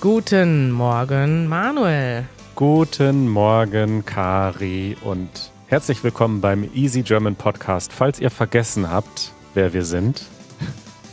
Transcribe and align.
Guten 0.00 0.70
Morgen, 0.70 1.46
Manuel. 1.46 2.24
Guten 2.54 3.28
Morgen, 3.28 4.04
Kari 4.04 4.96
und 5.02 5.28
herzlich 5.66 6.04
willkommen 6.04 6.40
beim 6.40 6.68
Easy 6.74 7.02
German 7.02 7.34
Podcast. 7.34 7.92
Falls 7.92 8.20
ihr 8.20 8.30
vergessen 8.30 8.90
habt, 8.90 9.32
wer 9.54 9.72
wir 9.72 9.84
sind, 9.84 10.26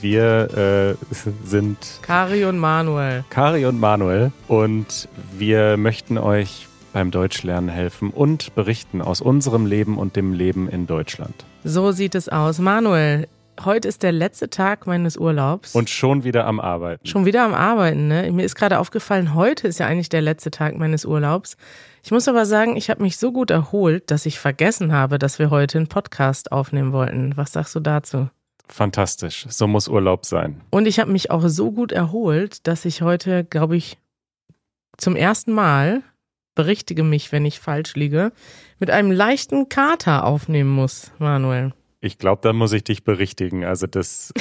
wir 0.02 0.98
äh, 1.08 1.16
sind 1.46 1.78
Kari 2.02 2.44
und 2.44 2.60
Manuel. 2.60 3.24
Kari 3.30 3.66
und 3.66 3.80
Manuel 3.80 4.34
und 4.50 5.08
wir 5.38 5.78
möchten 5.78 6.18
euch 6.18 6.68
beim 6.92 7.12
Deutschlernen 7.12 7.70
helfen 7.70 8.10
und 8.10 8.54
berichten 8.54 9.02
aus 9.02 9.22
unserem 9.22 9.66
Leben 9.66 9.98
und 9.98 10.16
dem 10.16 10.34
Leben 10.34 10.68
in 10.68 10.88
Deutschland. 10.88 11.46
So 11.64 11.92
sieht 11.94 12.16
es 12.16 12.28
aus. 12.28 12.60
Manuel, 12.60 13.28
heute 13.64 13.88
ist 13.88 14.04
der 14.04 14.12
letzte 14.12 14.50
Tag 14.50 14.88
meines 14.88 15.18
Urlaubs. 15.18 15.76
Und 15.76 15.90
schon 15.90 16.24
wieder 16.24 16.46
am 16.46 16.60
Arbeiten. 16.60 17.06
Schon 17.06 17.26
wieder 17.26 17.44
am 17.44 17.54
Arbeiten, 17.54 18.08
ne? 18.08 18.32
Mir 18.32 18.46
ist 18.46 18.56
gerade 18.56 18.80
aufgefallen, 18.80 19.36
heute 19.36 19.68
ist 19.68 19.80
ja 19.80 19.88
eigentlich 19.88 20.10
der 20.10 20.22
letzte 20.22 20.52
Tag 20.52 20.78
meines 20.78 21.06
Urlaubs. 21.06 21.58
Ich 22.04 22.12
muss 22.12 22.28
aber 22.28 22.46
sagen, 22.46 22.78
ich 22.78 22.90
habe 22.90 23.04
mich 23.04 23.18
so 23.18 23.32
gut 23.32 23.52
erholt, 23.52 24.10
dass 24.10 24.26
ich 24.26 24.40
vergessen 24.40 24.92
habe, 24.92 25.20
dass 25.20 25.40
wir 25.40 25.50
heute 25.50 25.78
einen 25.78 25.88
Podcast 25.88 26.52
aufnehmen 26.52 26.94
wollten. 26.94 27.38
Was 27.38 27.52
sagst 27.52 27.76
du 27.76 27.80
dazu? 27.80 28.30
Fantastisch. 28.68 29.46
So 29.50 29.68
muss 29.68 29.88
Urlaub 29.88 30.26
sein. 30.26 30.62
Und 30.70 30.88
ich 30.88 31.00
habe 31.00 31.12
mich 31.12 31.30
auch 31.30 31.48
so 31.48 31.72
gut 31.72 31.92
erholt, 31.92 32.66
dass 32.68 32.86
ich 32.86 33.02
heute, 33.02 33.44
glaube 33.44 33.76
ich, 33.76 33.98
zum 34.98 35.16
ersten 35.16 35.52
Mal, 35.52 36.04
berichtige 36.56 37.04
mich, 37.04 37.32
wenn 37.32 37.46
ich 37.46 37.60
falsch 37.60 37.96
liege, 37.96 38.32
mit 38.80 38.90
einem 38.90 39.12
leichten 39.12 39.70
Kater 39.70 40.26
aufnehmen 40.26 40.70
muss, 40.70 41.12
Manuel. 41.18 41.74
Ich 42.02 42.18
glaube, 42.18 42.42
da 42.42 42.52
muss 42.52 42.74
ich 42.74 42.84
dich 42.84 43.04
berichtigen. 43.04 43.64
Also 43.64 43.88
das 43.88 44.34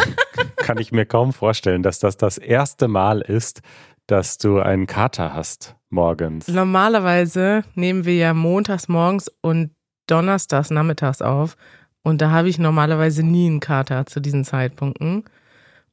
kann 0.56 0.78
ich 0.78 0.92
mir 0.92 1.06
kaum 1.06 1.32
vorstellen, 1.32 1.82
dass 1.82 1.98
das 1.98 2.16
das 2.18 2.38
erste 2.38 2.88
Mal 2.88 3.22
ist, 3.22 3.62
dass 4.06 4.38
du 4.38 4.60
einen 4.60 4.86
Kater 4.86 5.32
hast 5.32 5.74
morgens. 5.88 6.46
Normalerweise 6.46 7.64
nehmen 7.74 8.04
wir 8.04 8.16
ja 8.16 8.34
montags 8.34 8.88
morgens 8.88 9.30
und 9.40 9.70
donnerstags 10.06 10.70
nachmittags 10.70 11.22
auf. 11.22 11.56
Und 12.02 12.20
da 12.20 12.30
habe 12.30 12.48
ich 12.48 12.58
normalerweise 12.58 13.22
nie 13.24 13.46
einen 13.46 13.60
Kater 13.60 14.06
zu 14.06 14.20
diesen 14.20 14.44
Zeitpunkten. 14.44 15.24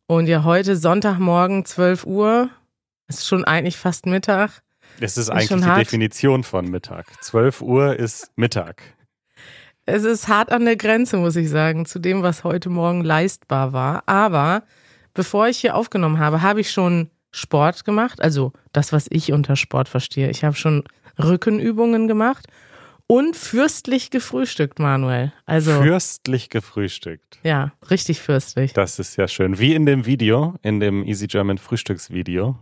Und 0.06 0.28
ja, 0.28 0.44
heute 0.44 0.76
Sonntagmorgen 0.76 1.66
12 1.66 2.06
Uhr, 2.06 2.50
ist 3.08 3.28
schon 3.28 3.46
eigentlich 3.46 3.78
fast 3.78 4.06
Mittag. 4.06 4.62
Es 5.00 5.18
ist 5.18 5.30
eigentlich 5.30 5.62
die 5.62 5.66
hart. 5.66 5.82
Definition 5.82 6.44
von 6.44 6.70
Mittag. 6.70 7.06
12 7.24 7.62
Uhr 7.62 7.98
ist 7.98 8.32
Mittag. 8.36 8.84
Es 9.86 10.04
ist 10.04 10.28
hart 10.28 10.52
an 10.52 10.66
der 10.66 10.78
Grenze, 10.78 11.18
muss 11.18 11.36
ich 11.36 11.50
sagen, 11.50 11.86
zu 11.86 12.00
dem, 12.00 12.24
was 12.24 12.44
heute 12.44 12.70
Morgen 12.70 13.04
leistbar 13.04 13.74
war. 13.74 14.04
Aber 14.06 14.64
bevor 15.14 15.48
ich 15.48 15.58
hier 15.58 15.76
aufgenommen 15.76 16.20
habe, 16.20 16.42
habe 16.42 16.62
ich 16.62 16.72
schon 16.72 17.10
Sport 17.32 17.84
gemacht. 17.84 18.22
Also 18.22 18.54
das, 18.72 18.94
was 18.94 19.08
ich 19.10 19.34
unter 19.34 19.56
Sport 19.56 19.90
verstehe. 19.90 20.30
Ich 20.30 20.44
habe 20.44 20.56
schon 20.56 20.84
Rückenübungen 21.22 22.08
gemacht 22.08 22.48
und 23.08 23.36
fürstlich 23.36 24.10
gefrühstückt, 24.10 24.80
Manuel. 24.80 25.34
Also 25.46 25.82
fürstlich 25.82 26.50
gefrühstückt. 26.50 27.40
Ja, 27.44 27.74
richtig 27.90 28.22
fürstlich. 28.22 28.74
Das 28.74 29.00
ist 29.00 29.18
ja 29.18 29.28
schön. 29.28 29.60
Wie 29.60 29.76
in 29.76 29.86
dem 29.86 30.06
Video, 30.06 30.56
in 30.62 30.80
dem 30.80 31.04
Easy 31.04 31.28
German 31.28 31.58
Frühstücksvideo. 31.58 32.58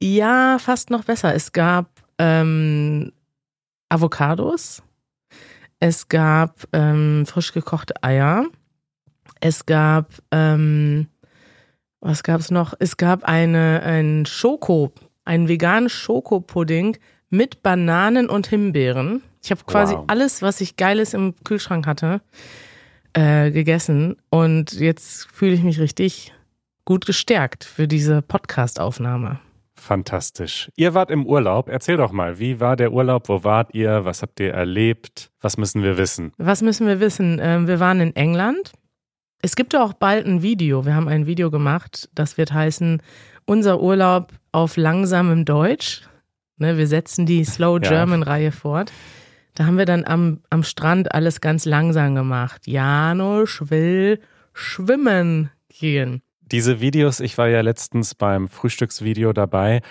Ja, 0.00 0.58
fast 0.60 0.90
noch 0.90 1.04
besser. 1.04 1.34
Es 1.34 1.52
gab 1.52 1.90
ähm, 2.18 3.12
Avocados 3.88 4.82
es 5.80 6.08
gab 6.08 6.66
ähm, 6.74 7.24
frisch 7.26 7.52
gekochte 7.52 7.94
Eier. 8.02 8.44
Es 9.40 9.64
gab, 9.64 10.12
ähm, 10.30 11.08
was 12.00 12.22
gab 12.22 12.40
es 12.40 12.50
noch? 12.50 12.74
Es 12.78 12.98
gab 12.98 13.24
eine, 13.24 13.82
ein 13.82 14.26
Schoko, 14.26 14.92
einen 15.24 15.48
veganen 15.48 15.88
Schokopudding 15.88 16.98
mit 17.30 17.62
Bananen 17.62 18.28
und 18.28 18.46
Himbeeren. 18.46 19.22
Ich 19.42 19.50
habe 19.50 19.62
quasi 19.64 19.94
wow. 19.94 20.04
alles, 20.08 20.42
was 20.42 20.60
ich 20.60 20.76
Geiles 20.76 21.14
im 21.14 21.34
Kühlschrank 21.44 21.86
hatte, 21.86 22.20
äh, 23.14 23.50
gegessen. 23.50 24.16
Und 24.28 24.72
jetzt 24.72 25.28
fühle 25.32 25.54
ich 25.54 25.62
mich 25.62 25.80
richtig 25.80 26.34
gut 26.84 27.06
gestärkt 27.06 27.64
für 27.64 27.88
diese 27.88 28.20
Podcast-Aufnahme. 28.20 29.40
Fantastisch. 29.80 30.70
Ihr 30.76 30.92
wart 30.92 31.10
im 31.10 31.26
Urlaub. 31.26 31.68
Erzähl 31.68 31.96
doch 31.96 32.12
mal, 32.12 32.38
wie 32.38 32.60
war 32.60 32.76
der 32.76 32.92
Urlaub? 32.92 33.28
Wo 33.28 33.44
wart 33.44 33.74
ihr? 33.74 34.04
Was 34.04 34.20
habt 34.20 34.38
ihr 34.38 34.52
erlebt? 34.52 35.30
Was 35.40 35.56
müssen 35.56 35.82
wir 35.82 35.96
wissen? 35.96 36.32
Was 36.36 36.60
müssen 36.60 36.86
wir 36.86 37.00
wissen? 37.00 37.40
Ähm, 37.42 37.66
wir 37.66 37.80
waren 37.80 38.00
in 38.00 38.14
England. 38.14 38.72
Es 39.40 39.56
gibt 39.56 39.72
ja 39.72 39.82
auch 39.82 39.94
bald 39.94 40.26
ein 40.26 40.42
Video. 40.42 40.84
Wir 40.84 40.94
haben 40.94 41.08
ein 41.08 41.26
Video 41.26 41.50
gemacht. 41.50 42.10
Das 42.14 42.36
wird 42.36 42.52
heißen 42.52 43.02
Unser 43.46 43.80
Urlaub 43.80 44.32
auf 44.52 44.76
langsamem 44.76 45.46
Deutsch. 45.46 46.02
Ne, 46.58 46.76
wir 46.76 46.86
setzen 46.86 47.24
die 47.24 47.42
Slow 47.44 47.80
German-Reihe 47.80 48.44
ja. 48.44 48.50
fort. 48.50 48.92
Da 49.54 49.64
haben 49.64 49.78
wir 49.78 49.86
dann 49.86 50.04
am, 50.04 50.40
am 50.50 50.62
Strand 50.62 51.14
alles 51.14 51.40
ganz 51.40 51.64
langsam 51.64 52.14
gemacht. 52.14 52.66
Janusz 52.66 53.62
will 53.70 54.20
schwimmen 54.52 55.50
gehen. 55.70 56.22
Diese 56.52 56.80
Videos, 56.80 57.20
ich 57.20 57.38
war 57.38 57.48
ja 57.48 57.60
letztens 57.60 58.14
beim 58.14 58.48
Frühstücksvideo 58.48 59.32
dabei. 59.32 59.82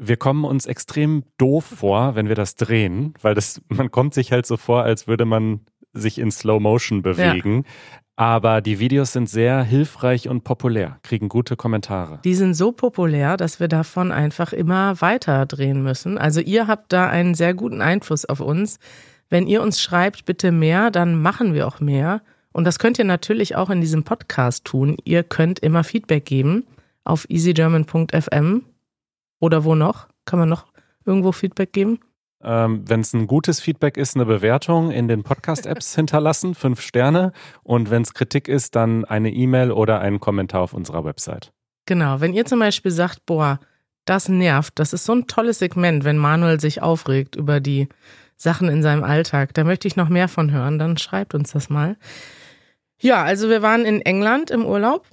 Wir 0.00 0.16
kommen 0.16 0.44
uns 0.44 0.66
extrem 0.66 1.24
doof 1.38 1.64
vor, 1.64 2.14
wenn 2.14 2.28
wir 2.28 2.34
das 2.34 2.56
drehen, 2.56 3.14
weil 3.22 3.34
das, 3.34 3.60
man 3.68 3.90
kommt 3.90 4.14
sich 4.14 4.32
halt 4.32 4.46
so 4.46 4.56
vor, 4.56 4.82
als 4.82 5.06
würde 5.06 5.24
man 5.24 5.60
sich 5.92 6.18
in 6.18 6.30
Slow 6.30 6.60
Motion 6.60 7.02
bewegen. 7.02 7.64
Ja. 7.64 7.98
Aber 8.16 8.60
die 8.60 8.80
Videos 8.80 9.12
sind 9.12 9.30
sehr 9.30 9.62
hilfreich 9.62 10.28
und 10.28 10.42
populär, 10.42 10.98
kriegen 11.04 11.28
gute 11.28 11.54
Kommentare. 11.54 12.18
Die 12.24 12.34
sind 12.34 12.54
so 12.54 12.72
populär, 12.72 13.36
dass 13.36 13.60
wir 13.60 13.68
davon 13.68 14.10
einfach 14.10 14.52
immer 14.52 15.00
weiter 15.00 15.46
drehen 15.46 15.84
müssen. 15.84 16.18
Also 16.18 16.40
ihr 16.40 16.66
habt 16.66 16.92
da 16.92 17.08
einen 17.08 17.36
sehr 17.36 17.54
guten 17.54 17.80
Einfluss 17.80 18.24
auf 18.24 18.40
uns. 18.40 18.80
Wenn 19.28 19.46
ihr 19.46 19.62
uns 19.62 19.80
schreibt, 19.80 20.24
bitte 20.24 20.50
mehr, 20.50 20.90
dann 20.90 21.22
machen 21.22 21.54
wir 21.54 21.68
auch 21.68 21.78
mehr. 21.78 22.22
Und 22.58 22.64
das 22.64 22.80
könnt 22.80 22.98
ihr 22.98 23.04
natürlich 23.04 23.54
auch 23.54 23.70
in 23.70 23.80
diesem 23.80 24.02
Podcast 24.02 24.64
tun. 24.64 24.96
Ihr 25.04 25.22
könnt 25.22 25.60
immer 25.60 25.84
Feedback 25.84 26.24
geben 26.24 26.66
auf 27.04 27.24
easygerman.fm 27.30 28.64
oder 29.38 29.62
wo 29.62 29.76
noch? 29.76 30.08
Kann 30.24 30.40
man 30.40 30.48
noch 30.48 30.66
irgendwo 31.06 31.30
Feedback 31.30 31.72
geben? 31.72 32.00
Ähm, 32.42 32.82
wenn 32.84 32.98
es 32.98 33.12
ein 33.12 33.28
gutes 33.28 33.60
Feedback 33.60 33.96
ist, 33.96 34.16
eine 34.16 34.26
Bewertung 34.26 34.90
in 34.90 35.06
den 35.06 35.22
Podcast-Apps 35.22 35.94
hinterlassen, 35.94 36.56
fünf 36.56 36.80
Sterne. 36.80 37.30
Und 37.62 37.90
wenn 37.90 38.02
es 38.02 38.12
Kritik 38.12 38.48
ist, 38.48 38.74
dann 38.74 39.04
eine 39.04 39.30
E-Mail 39.30 39.70
oder 39.70 40.00
einen 40.00 40.18
Kommentar 40.18 40.62
auf 40.62 40.72
unserer 40.72 41.04
Website. 41.04 41.52
Genau, 41.86 42.20
wenn 42.20 42.34
ihr 42.34 42.44
zum 42.44 42.58
Beispiel 42.58 42.90
sagt, 42.90 43.24
boah, 43.24 43.60
das 44.04 44.28
nervt, 44.28 44.80
das 44.80 44.92
ist 44.92 45.04
so 45.04 45.12
ein 45.12 45.28
tolles 45.28 45.60
Segment, 45.60 46.02
wenn 46.02 46.18
Manuel 46.18 46.58
sich 46.58 46.82
aufregt 46.82 47.36
über 47.36 47.60
die 47.60 47.86
Sachen 48.36 48.68
in 48.68 48.82
seinem 48.82 49.04
Alltag, 49.04 49.54
da 49.54 49.62
möchte 49.62 49.86
ich 49.86 49.94
noch 49.94 50.08
mehr 50.08 50.26
von 50.26 50.50
hören, 50.50 50.80
dann 50.80 50.96
schreibt 50.96 51.34
uns 51.34 51.52
das 51.52 51.70
mal. 51.70 51.96
Ja, 53.00 53.22
also 53.22 53.48
wir 53.48 53.62
waren 53.62 53.84
in 53.84 54.00
England 54.00 54.50
im 54.50 54.64
Urlaub. 54.64 55.06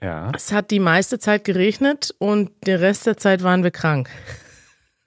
Ja. 0.00 0.30
Es 0.34 0.52
hat 0.52 0.70
die 0.70 0.80
meiste 0.80 1.18
Zeit 1.18 1.44
geregnet 1.44 2.14
und 2.18 2.50
den 2.66 2.78
Rest 2.78 3.06
der 3.06 3.16
Zeit 3.16 3.42
waren 3.42 3.64
wir 3.64 3.70
krank. 3.70 4.08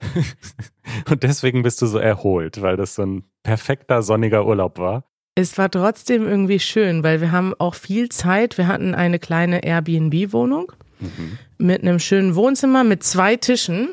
und 1.10 1.22
deswegen 1.22 1.62
bist 1.62 1.80
du 1.82 1.86
so 1.86 1.98
erholt, 1.98 2.60
weil 2.60 2.76
das 2.76 2.94
so 2.94 3.02
ein 3.02 3.24
perfekter 3.42 4.02
sonniger 4.02 4.46
Urlaub 4.46 4.78
war. 4.78 5.04
Es 5.34 5.56
war 5.56 5.70
trotzdem 5.70 6.28
irgendwie 6.28 6.60
schön, 6.60 7.02
weil 7.02 7.22
wir 7.22 7.32
haben 7.32 7.54
auch 7.58 7.74
viel 7.74 8.10
Zeit. 8.10 8.58
Wir 8.58 8.66
hatten 8.66 8.94
eine 8.94 9.18
kleine 9.18 9.64
Airbnb-Wohnung 9.64 10.72
mhm. 11.00 11.38
mit 11.56 11.82
einem 11.82 11.98
schönen 11.98 12.34
Wohnzimmer 12.34 12.84
mit 12.84 13.02
zwei 13.02 13.36
Tischen. 13.36 13.90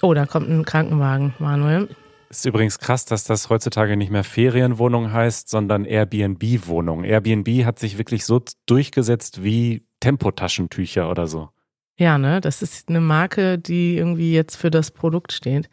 Oh, 0.00 0.14
da 0.14 0.24
kommt 0.24 0.48
ein 0.48 0.64
Krankenwagen, 0.64 1.34
Manuel. 1.38 1.88
Ist 2.30 2.44
übrigens 2.44 2.78
krass, 2.78 3.06
dass 3.06 3.24
das 3.24 3.48
heutzutage 3.48 3.96
nicht 3.96 4.10
mehr 4.10 4.24
Ferienwohnung 4.24 5.12
heißt, 5.12 5.48
sondern 5.48 5.86
Airbnb-Wohnung. 5.86 7.04
Airbnb 7.04 7.64
hat 7.64 7.78
sich 7.78 7.96
wirklich 7.96 8.26
so 8.26 8.42
durchgesetzt 8.66 9.42
wie 9.42 9.86
Tempotaschentücher 10.00 11.10
oder 11.10 11.26
so. 11.26 11.48
Ja, 11.96 12.18
ne, 12.18 12.40
das 12.40 12.62
ist 12.62 12.90
eine 12.90 13.00
Marke, 13.00 13.58
die 13.58 13.96
irgendwie 13.96 14.32
jetzt 14.32 14.56
für 14.56 14.70
das 14.70 14.90
Produkt 14.90 15.32
steht. 15.32 15.70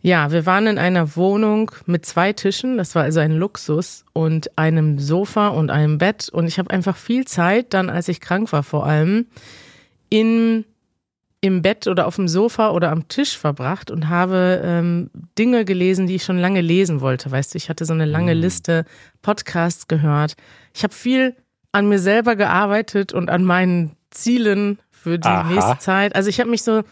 Ja, 0.00 0.32
wir 0.32 0.46
waren 0.46 0.66
in 0.66 0.78
einer 0.78 1.16
Wohnung 1.16 1.72
mit 1.84 2.06
zwei 2.06 2.32
Tischen, 2.32 2.78
das 2.78 2.94
war 2.94 3.02
also 3.02 3.20
ein 3.20 3.32
Luxus 3.32 4.06
und 4.14 4.56
einem 4.56 4.98
Sofa 4.98 5.48
und 5.48 5.70
einem 5.70 5.98
Bett 5.98 6.30
und 6.30 6.46
ich 6.46 6.58
habe 6.58 6.70
einfach 6.70 6.96
viel 6.96 7.26
Zeit 7.26 7.74
dann, 7.74 7.90
als 7.90 8.08
ich 8.08 8.20
krank 8.20 8.50
war 8.52 8.62
vor 8.62 8.86
allem, 8.86 9.26
in 10.08 10.64
im 11.40 11.62
Bett 11.62 11.86
oder 11.86 12.06
auf 12.06 12.16
dem 12.16 12.28
Sofa 12.28 12.70
oder 12.70 12.90
am 12.90 13.08
Tisch 13.08 13.36
verbracht 13.36 13.90
und 13.90 14.08
habe 14.08 14.60
ähm, 14.62 15.10
Dinge 15.38 15.64
gelesen, 15.64 16.06
die 16.06 16.16
ich 16.16 16.24
schon 16.24 16.38
lange 16.38 16.60
lesen 16.60 17.00
wollte. 17.00 17.30
Weißt 17.30 17.54
du, 17.54 17.56
ich 17.56 17.70
hatte 17.70 17.86
so 17.86 17.94
eine 17.94 18.04
lange 18.04 18.34
mhm. 18.34 18.42
Liste 18.42 18.84
Podcasts 19.22 19.88
gehört. 19.88 20.34
Ich 20.74 20.82
habe 20.82 20.92
viel 20.92 21.34
an 21.72 21.88
mir 21.88 21.98
selber 21.98 22.36
gearbeitet 22.36 23.12
und 23.12 23.30
an 23.30 23.44
meinen 23.44 23.96
Zielen 24.10 24.80
für 24.90 25.18
die 25.18 25.28
Aha. 25.28 25.50
nächste 25.50 25.78
Zeit. 25.78 26.14
Also 26.14 26.28
ich 26.28 26.40
habe 26.40 26.50
mich 26.50 26.62
so, 26.62 26.82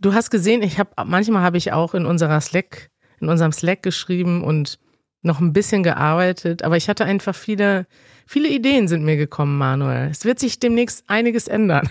du 0.00 0.14
hast 0.14 0.30
gesehen, 0.30 0.62
ich 0.62 0.78
habe 0.78 0.90
manchmal 1.04 1.42
habe 1.42 1.58
ich 1.58 1.72
auch 1.72 1.92
in 1.92 2.06
unserer 2.06 2.40
Slack, 2.40 2.90
in 3.20 3.28
unserem 3.28 3.52
Slack 3.52 3.82
geschrieben 3.82 4.42
und 4.42 4.78
noch 5.22 5.40
ein 5.40 5.52
bisschen 5.52 5.82
gearbeitet, 5.82 6.62
aber 6.62 6.78
ich 6.78 6.88
hatte 6.88 7.04
einfach 7.04 7.34
viele, 7.34 7.86
viele 8.26 8.48
Ideen 8.48 8.88
sind 8.88 9.04
mir 9.04 9.18
gekommen, 9.18 9.58
Manuel. 9.58 10.08
Es 10.10 10.24
wird 10.24 10.38
sich 10.38 10.58
demnächst 10.58 11.04
einiges 11.08 11.46
ändern. 11.46 11.90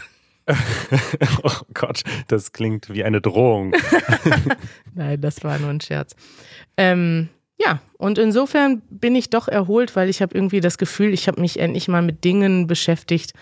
oh 1.43 1.61
Gott, 1.73 2.03
das 2.27 2.51
klingt 2.51 2.93
wie 2.93 3.03
eine 3.03 3.21
Drohung. 3.21 3.73
Nein, 4.95 5.21
das 5.21 5.43
war 5.43 5.59
nur 5.59 5.69
ein 5.69 5.81
Scherz. 5.81 6.15
Ähm, 6.77 7.29
ja, 7.57 7.81
und 7.97 8.17
insofern 8.17 8.81
bin 8.89 9.15
ich 9.15 9.29
doch 9.29 9.47
erholt, 9.47 9.95
weil 9.95 10.09
ich 10.09 10.21
habe 10.21 10.35
irgendwie 10.35 10.61
das 10.61 10.77
Gefühl, 10.77 11.13
ich 11.13 11.27
habe 11.27 11.41
mich 11.41 11.59
endlich 11.59 11.87
mal 11.87 12.01
mit 12.01 12.23
Dingen 12.23 12.67
beschäftigt, 12.67 13.33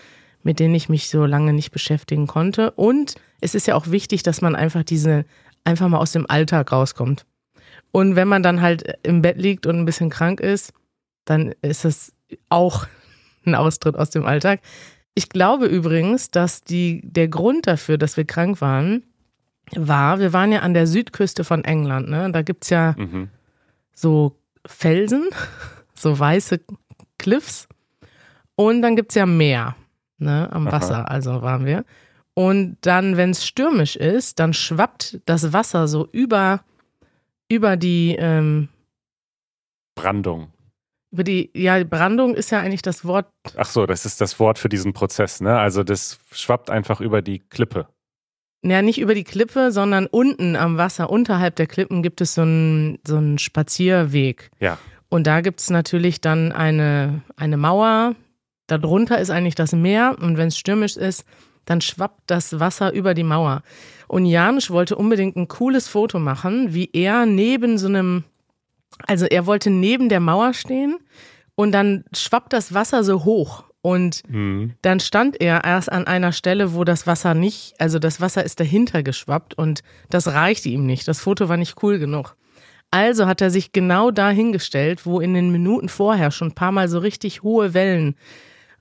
mit 0.42 0.60
denen 0.60 0.74
ich 0.74 0.88
mich 0.88 1.08
so 1.08 1.24
lange 1.24 1.52
nicht 1.52 1.70
beschäftigen 1.70 2.26
konnte. 2.26 2.72
Und 2.72 3.14
es 3.40 3.54
ist 3.54 3.66
ja 3.66 3.74
auch 3.74 3.90
wichtig, 3.90 4.22
dass 4.22 4.40
man 4.40 4.56
einfach 4.56 4.82
diese, 4.82 5.24
einfach 5.64 5.88
mal 5.88 5.98
aus 5.98 6.12
dem 6.12 6.28
Alltag 6.28 6.72
rauskommt. 6.72 7.26
Und 7.92 8.16
wenn 8.16 8.28
man 8.28 8.42
dann 8.42 8.60
halt 8.60 8.98
im 9.02 9.22
Bett 9.22 9.38
liegt 9.38 9.66
und 9.66 9.78
ein 9.78 9.84
bisschen 9.84 10.10
krank 10.10 10.40
ist, 10.40 10.72
dann 11.24 11.54
ist 11.62 11.84
das 11.84 12.12
auch 12.48 12.86
ein 13.46 13.54
Austritt 13.54 13.96
aus 13.96 14.10
dem 14.10 14.26
Alltag. 14.26 14.60
Ich 15.18 15.30
glaube 15.30 15.66
übrigens, 15.66 16.30
dass 16.30 16.62
die, 16.62 17.00
der 17.02 17.26
Grund 17.26 17.66
dafür, 17.66 17.98
dass 17.98 18.16
wir 18.16 18.24
krank 18.24 18.60
waren, 18.60 19.02
war, 19.74 20.20
wir 20.20 20.32
waren 20.32 20.52
ja 20.52 20.60
an 20.60 20.74
der 20.74 20.86
Südküste 20.86 21.42
von 21.42 21.64
England. 21.64 22.08
Ne? 22.08 22.30
Da 22.30 22.42
gibt 22.42 22.62
es 22.62 22.70
ja 22.70 22.94
mhm. 22.96 23.28
so 23.92 24.38
Felsen, 24.64 25.28
so 25.96 26.16
weiße 26.16 26.60
Cliffs. 27.18 27.66
Und 28.54 28.80
dann 28.80 28.94
gibt 28.94 29.10
es 29.10 29.16
ja 29.16 29.26
Meer 29.26 29.74
ne, 30.18 30.48
am 30.52 30.66
Wasser, 30.66 30.98
Aha. 30.98 31.04
also 31.06 31.42
waren 31.42 31.66
wir. 31.66 31.84
Und 32.34 32.76
dann, 32.82 33.16
wenn 33.16 33.30
es 33.30 33.44
stürmisch 33.44 33.96
ist, 33.96 34.38
dann 34.38 34.52
schwappt 34.52 35.18
das 35.26 35.52
Wasser 35.52 35.88
so 35.88 36.08
über, 36.12 36.60
über 37.48 37.76
die 37.76 38.14
ähm, 38.16 38.68
Brandung. 39.96 40.52
Über 41.10 41.24
die, 41.24 41.50
ja, 41.54 41.82
Brandung 41.84 42.34
ist 42.34 42.50
ja 42.50 42.60
eigentlich 42.60 42.82
das 42.82 43.04
Wort. 43.04 43.26
Ach 43.56 43.70
so, 43.70 43.86
das 43.86 44.04
ist 44.04 44.20
das 44.20 44.38
Wort 44.38 44.58
für 44.58 44.68
diesen 44.68 44.92
Prozess, 44.92 45.40
ne? 45.40 45.58
Also 45.58 45.82
das 45.82 46.18
schwappt 46.32 46.68
einfach 46.68 47.00
über 47.00 47.22
die 47.22 47.38
Klippe. 47.38 47.88
Ja, 48.62 48.82
nicht 48.82 49.00
über 49.00 49.14
die 49.14 49.24
Klippe, 49.24 49.70
sondern 49.70 50.06
unten 50.06 50.56
am 50.56 50.76
Wasser, 50.76 51.10
unterhalb 51.10 51.56
der 51.56 51.66
Klippen 51.66 52.02
gibt 52.02 52.20
es 52.20 52.34
so 52.34 52.42
einen, 52.42 52.98
so 53.06 53.16
einen 53.16 53.38
Spazierweg. 53.38 54.50
Ja. 54.58 54.78
Und 55.08 55.26
da 55.26 55.40
gibt 55.40 55.60
es 55.60 55.70
natürlich 55.70 56.20
dann 56.20 56.52
eine, 56.52 57.22
eine 57.36 57.56
Mauer. 57.56 58.14
Darunter 58.66 59.18
ist 59.18 59.30
eigentlich 59.30 59.54
das 59.54 59.72
Meer. 59.72 60.16
Und 60.20 60.36
wenn 60.36 60.48
es 60.48 60.58
stürmisch 60.58 60.96
ist, 60.96 61.24
dann 61.64 61.80
schwappt 61.80 62.22
das 62.26 62.58
Wasser 62.60 62.92
über 62.92 63.14
die 63.14 63.22
Mauer. 63.22 63.62
Und 64.08 64.26
Janusz 64.26 64.70
wollte 64.70 64.96
unbedingt 64.96 65.36
ein 65.36 65.48
cooles 65.48 65.86
Foto 65.88 66.18
machen, 66.18 66.74
wie 66.74 66.90
er 66.92 67.26
neben 67.26 67.78
so 67.78 67.86
einem 67.86 68.24
also 69.06 69.26
er 69.26 69.46
wollte 69.46 69.70
neben 69.70 70.08
der 70.08 70.20
Mauer 70.20 70.54
stehen 70.54 70.98
und 71.54 71.72
dann 71.72 72.04
schwappt 72.14 72.52
das 72.52 72.74
Wasser 72.74 73.04
so 73.04 73.24
hoch. 73.24 73.64
Und 73.80 74.22
mhm. 74.28 74.74
dann 74.82 75.00
stand 75.00 75.40
er 75.40 75.64
erst 75.64 75.90
an 75.90 76.06
einer 76.06 76.32
Stelle, 76.32 76.74
wo 76.74 76.84
das 76.84 77.06
Wasser 77.06 77.34
nicht, 77.34 77.74
also 77.78 77.98
das 77.98 78.20
Wasser 78.20 78.44
ist 78.44 78.58
dahinter 78.60 79.02
geschwappt 79.02 79.54
und 79.54 79.82
das 80.10 80.26
reichte 80.28 80.68
ihm 80.68 80.84
nicht. 80.84 81.06
Das 81.06 81.20
Foto 81.20 81.48
war 81.48 81.56
nicht 81.56 81.82
cool 81.82 81.98
genug. 81.98 82.36
Also 82.90 83.26
hat 83.26 83.40
er 83.40 83.50
sich 83.50 83.72
genau 83.72 84.10
da 84.10 84.30
hingestellt, 84.30 85.06
wo 85.06 85.20
in 85.20 85.34
den 85.34 85.50
Minuten 85.50 85.88
vorher 85.88 86.30
schon 86.30 86.48
ein 86.48 86.54
paar 86.54 86.72
Mal 86.72 86.88
so 86.88 86.98
richtig 86.98 87.42
hohe 87.42 87.74
Wellen 87.74 88.16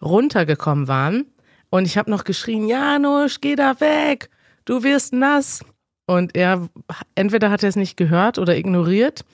runtergekommen 0.02 0.88
waren. 0.88 1.26
Und 1.70 1.86
ich 1.86 1.98
habe 1.98 2.10
noch 2.10 2.24
geschrien, 2.24 2.68
Janusz, 2.68 3.42
geh 3.42 3.56
da 3.56 3.80
weg, 3.80 4.30
du 4.66 4.84
wirst 4.84 5.14
nass. 5.14 5.64
Und 6.06 6.36
er, 6.36 6.70
entweder 7.16 7.52
hat 7.52 7.64
er 7.64 7.70
es 7.70 7.76
nicht 7.76 7.98
gehört 7.98 8.40
oder 8.40 8.56
ignoriert. 8.56 9.26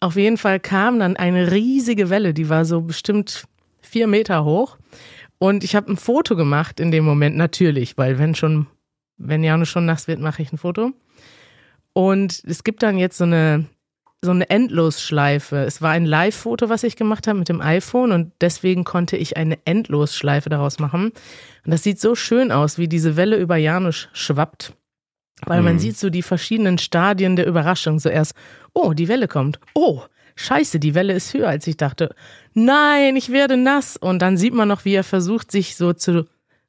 Auf 0.00 0.16
jeden 0.16 0.38
Fall 0.38 0.60
kam 0.60 0.98
dann 0.98 1.16
eine 1.16 1.52
riesige 1.52 2.08
Welle, 2.08 2.32
die 2.32 2.48
war 2.48 2.64
so 2.64 2.80
bestimmt 2.80 3.44
vier 3.82 4.06
Meter 4.06 4.44
hoch. 4.44 4.78
Und 5.38 5.64
ich 5.64 5.74
habe 5.74 5.92
ein 5.92 5.96
Foto 5.96 6.36
gemacht 6.36 6.80
in 6.80 6.90
dem 6.90 7.04
Moment, 7.04 7.36
natürlich, 7.36 7.96
weil 7.96 8.18
wenn 8.18 8.34
schon, 8.34 8.66
wenn 9.18 9.44
Janus 9.44 9.68
schon 9.68 9.86
nass 9.86 10.08
wird, 10.08 10.20
mache 10.20 10.42
ich 10.42 10.52
ein 10.52 10.58
Foto. 10.58 10.92
Und 11.92 12.42
es 12.46 12.64
gibt 12.64 12.82
dann 12.82 12.98
jetzt 12.98 13.18
so 13.18 13.24
eine, 13.24 13.66
so 14.22 14.30
eine 14.30 14.48
Endlosschleife. 14.48 15.56
Es 15.64 15.82
war 15.82 15.90
ein 15.90 16.04
Live-Foto, 16.04 16.68
was 16.68 16.82
ich 16.82 16.96
gemacht 16.96 17.26
habe 17.26 17.38
mit 17.38 17.48
dem 17.48 17.60
iPhone 17.60 18.12
und 18.12 18.32
deswegen 18.40 18.84
konnte 18.84 19.16
ich 19.16 19.36
eine 19.36 19.58
Endlosschleife 19.64 20.48
daraus 20.50 20.78
machen. 20.78 21.12
Und 21.64 21.70
das 21.70 21.82
sieht 21.82 22.00
so 22.00 22.14
schön 22.14 22.52
aus, 22.52 22.78
wie 22.78 22.88
diese 22.88 23.16
Welle 23.16 23.36
über 23.36 23.56
Janus 23.56 24.08
schwappt. 24.12 24.74
Weil 25.46 25.60
mhm. 25.60 25.64
man 25.64 25.78
sieht 25.78 25.96
so 25.96 26.10
die 26.10 26.22
verschiedenen 26.22 26.78
Stadien 26.78 27.36
der 27.36 27.46
Überraschung. 27.46 27.98
Zuerst, 27.98 28.34
oh, 28.72 28.92
die 28.92 29.08
Welle 29.08 29.28
kommt. 29.28 29.60
Oh, 29.74 30.02
scheiße, 30.36 30.80
die 30.80 30.94
Welle 30.94 31.12
ist 31.12 31.34
höher, 31.34 31.48
als 31.48 31.66
ich 31.66 31.76
dachte. 31.76 32.14
Nein, 32.54 33.16
ich 33.16 33.30
werde 33.30 33.56
nass. 33.56 33.96
Und 33.96 34.20
dann 34.20 34.36
sieht 34.36 34.54
man 34.54 34.68
noch, 34.68 34.84
wie 34.84 34.94
er 34.94 35.04
versucht, 35.04 35.50
sich 35.50 35.76
so 35.76 35.92
zu 35.92 36.26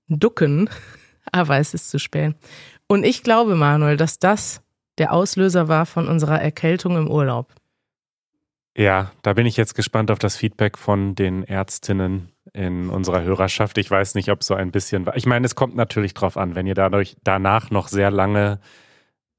ducken. 0.08 0.70
Aber 1.32 1.58
es 1.58 1.74
ist 1.74 1.90
zu 1.90 2.00
spät. 2.00 2.36
Und 2.88 3.06
ich 3.06 3.24
glaube, 3.24 3.56
Manuel, 3.56 3.98
dass 3.98 4.20
das 4.20 4.62
der 4.98 5.14
Auslöser 5.14 5.68
war 5.68 5.86
von 5.86 6.08
unserer 6.08 6.42
Erkältung 6.42 6.98
im 6.98 7.10
Urlaub. 7.10 7.54
Ja, 8.76 9.12
da 9.22 9.34
bin 9.34 9.46
ich 9.46 9.58
jetzt 9.58 9.76
gespannt 9.76 10.12
auf 10.12 10.20
das 10.20 10.38
Feedback 10.38 10.78
von 10.78 11.16
den 11.16 11.44
Ärztinnen 11.44 12.32
in 12.54 12.90
unserer 12.90 13.24
Hörerschaft. 13.24 13.78
Ich 13.78 13.90
weiß 13.90 14.16
nicht, 14.16 14.30
ob 14.30 14.44
so 14.44 14.54
ein 14.54 14.72
bisschen 14.72 15.10
Ich 15.16 15.26
meine, 15.26 15.46
es 15.46 15.56
kommt 15.56 15.76
natürlich 15.76 16.14
drauf 16.14 16.38
an, 16.38 16.56
wenn 16.56 16.68
ihr 16.68 16.76
dadurch 16.76 17.18
danach 17.24 17.70
noch 17.70 17.88
sehr 17.88 18.12
lange 18.12 18.60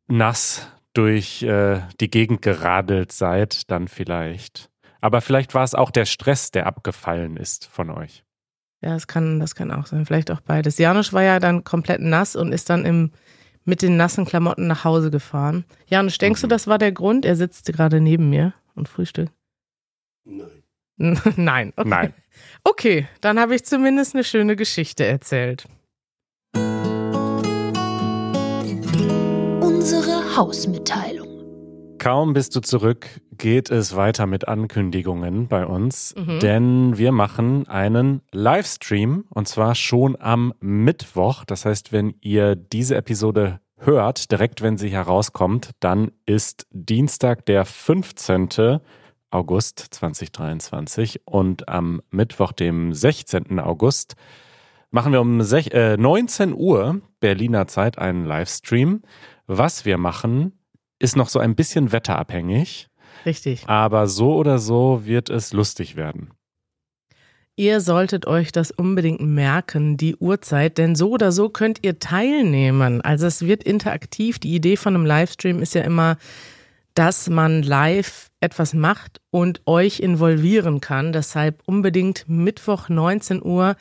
nass 0.06 0.70
durch 0.92 1.42
äh, 1.42 1.80
die 2.00 2.10
Gegend 2.10 2.42
geradelt 2.42 3.12
seid, 3.12 3.70
dann 3.70 3.88
vielleicht. 3.88 4.70
Aber 5.00 5.20
vielleicht 5.20 5.54
war 5.54 5.64
es 5.64 5.74
auch 5.74 5.90
der 5.90 6.04
Stress, 6.04 6.50
der 6.50 6.66
abgefallen 6.66 7.36
ist 7.36 7.66
von 7.66 7.90
euch. 7.90 8.24
Ja, 8.82 8.94
das 8.94 9.06
kann, 9.06 9.40
das 9.40 9.54
kann 9.54 9.70
auch 9.70 9.86
sein. 9.86 10.06
Vielleicht 10.06 10.30
auch 10.30 10.40
beides. 10.40 10.78
Janusz 10.78 11.12
war 11.12 11.22
ja 11.22 11.38
dann 11.38 11.64
komplett 11.64 12.00
nass 12.00 12.36
und 12.36 12.52
ist 12.52 12.68
dann 12.68 12.84
im, 12.84 13.12
mit 13.64 13.82
den 13.82 13.96
nassen 13.96 14.24
Klamotten 14.24 14.66
nach 14.66 14.84
Hause 14.84 15.10
gefahren. 15.10 15.64
Janusz, 15.86 16.18
denkst 16.18 16.42
mhm. 16.42 16.48
du, 16.48 16.48
das 16.48 16.66
war 16.66 16.78
der 16.78 16.92
Grund? 16.92 17.24
Er 17.24 17.36
sitzt 17.36 17.66
gerade 17.72 18.00
neben 18.00 18.28
mir 18.28 18.54
und 18.74 18.88
frühstückt. 18.88 19.32
Nein. 20.24 20.62
Nein. 21.36 21.72
Okay. 21.76 21.88
Nein. 21.88 22.14
Okay, 22.64 23.08
dann 23.20 23.38
habe 23.40 23.54
ich 23.54 23.64
zumindest 23.64 24.14
eine 24.14 24.24
schöne 24.24 24.56
Geschichte 24.56 25.04
erzählt. 25.04 25.66
Hausmitteilung. 30.42 31.98
Kaum 32.00 32.32
bist 32.32 32.56
du 32.56 32.60
zurück, 32.60 33.20
geht 33.38 33.70
es 33.70 33.94
weiter 33.94 34.26
mit 34.26 34.48
Ankündigungen 34.48 35.46
bei 35.46 35.64
uns, 35.64 36.16
mhm. 36.16 36.40
denn 36.40 36.98
wir 36.98 37.12
machen 37.12 37.68
einen 37.68 38.22
Livestream 38.32 39.24
und 39.30 39.46
zwar 39.46 39.76
schon 39.76 40.20
am 40.20 40.52
Mittwoch. 40.58 41.44
Das 41.44 41.64
heißt, 41.64 41.92
wenn 41.92 42.16
ihr 42.22 42.56
diese 42.56 42.96
Episode 42.96 43.60
hört, 43.76 44.32
direkt 44.32 44.62
wenn 44.62 44.78
sie 44.78 44.88
herauskommt, 44.88 45.70
dann 45.78 46.10
ist 46.26 46.66
Dienstag 46.72 47.46
der 47.46 47.64
15. 47.64 48.80
August 49.30 49.78
2023 49.78 51.20
und 51.24 51.68
am 51.68 52.02
Mittwoch, 52.10 52.50
dem 52.50 52.92
16. 52.92 53.60
August, 53.60 54.16
machen 54.90 55.12
wir 55.12 55.20
um 55.20 55.36
19 55.36 56.50
äh, 56.50 56.52
Uhr 56.52 57.00
Berliner 57.20 57.68
Zeit 57.68 57.98
einen 57.98 58.26
Livestream. 58.26 59.02
Was 59.46 59.84
wir 59.84 59.98
machen, 59.98 60.52
ist 60.98 61.16
noch 61.16 61.28
so 61.28 61.38
ein 61.38 61.54
bisschen 61.54 61.92
wetterabhängig. 61.92 62.88
Richtig. 63.26 63.68
Aber 63.68 64.06
so 64.06 64.34
oder 64.34 64.58
so 64.58 65.04
wird 65.04 65.30
es 65.30 65.52
lustig 65.52 65.96
werden. 65.96 66.30
Ihr 67.54 67.80
solltet 67.80 68.26
euch 68.26 68.50
das 68.50 68.70
unbedingt 68.70 69.20
merken, 69.20 69.98
die 69.98 70.16
Uhrzeit, 70.16 70.78
denn 70.78 70.96
so 70.96 71.10
oder 71.10 71.32
so 71.32 71.50
könnt 71.50 71.80
ihr 71.82 71.98
teilnehmen. 71.98 73.02
Also 73.02 73.26
es 73.26 73.42
wird 73.42 73.62
interaktiv. 73.62 74.38
Die 74.38 74.54
Idee 74.54 74.76
von 74.76 74.94
einem 74.94 75.04
Livestream 75.04 75.60
ist 75.60 75.74
ja 75.74 75.82
immer, 75.82 76.16
dass 76.94 77.28
man 77.28 77.62
live 77.62 78.30
etwas 78.40 78.72
macht 78.72 79.20
und 79.30 79.60
euch 79.66 80.00
involvieren 80.00 80.80
kann. 80.80 81.12
Deshalb 81.12 81.62
unbedingt 81.66 82.24
Mittwoch 82.26 82.88
19 82.88 83.42
Uhr 83.42 83.76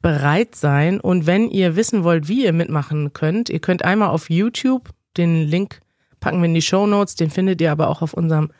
bereit 0.00 0.56
sein. 0.56 1.00
Und 1.00 1.26
wenn 1.26 1.48
ihr 1.48 1.76
wissen 1.76 2.02
wollt, 2.02 2.26
wie 2.26 2.44
ihr 2.44 2.52
mitmachen 2.52 3.12
könnt, 3.12 3.50
ihr 3.50 3.60
könnt 3.60 3.84
einmal 3.84 4.08
auf 4.08 4.30
YouTube, 4.30 4.90
den 5.16 5.46
Link 5.46 5.80
packen 6.20 6.38
wir 6.38 6.46
in 6.46 6.54
die 6.54 6.62
Show 6.62 6.86
Notes, 6.86 7.16
den 7.16 7.30
findet 7.30 7.60
ihr 7.60 7.72
aber 7.72 7.88
auch 7.88 8.02
auf 8.02 8.14
unserem 8.14 8.50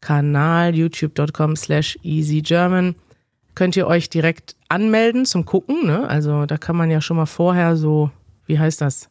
Kanal 0.00 0.74
youtube.com 0.74 1.56
slash 1.56 1.98
easygerman. 2.02 2.94
Könnt 3.54 3.76
ihr 3.76 3.86
euch 3.86 4.10
direkt 4.10 4.56
anmelden 4.68 5.24
zum 5.24 5.46
Gucken. 5.46 5.86
Ne? 5.86 6.06
Also 6.08 6.44
da 6.44 6.58
kann 6.58 6.76
man 6.76 6.90
ja 6.90 7.00
schon 7.00 7.16
mal 7.16 7.26
vorher 7.26 7.76
so, 7.76 8.10
wie 8.46 8.58
heißt 8.58 8.80
das? 8.80 9.08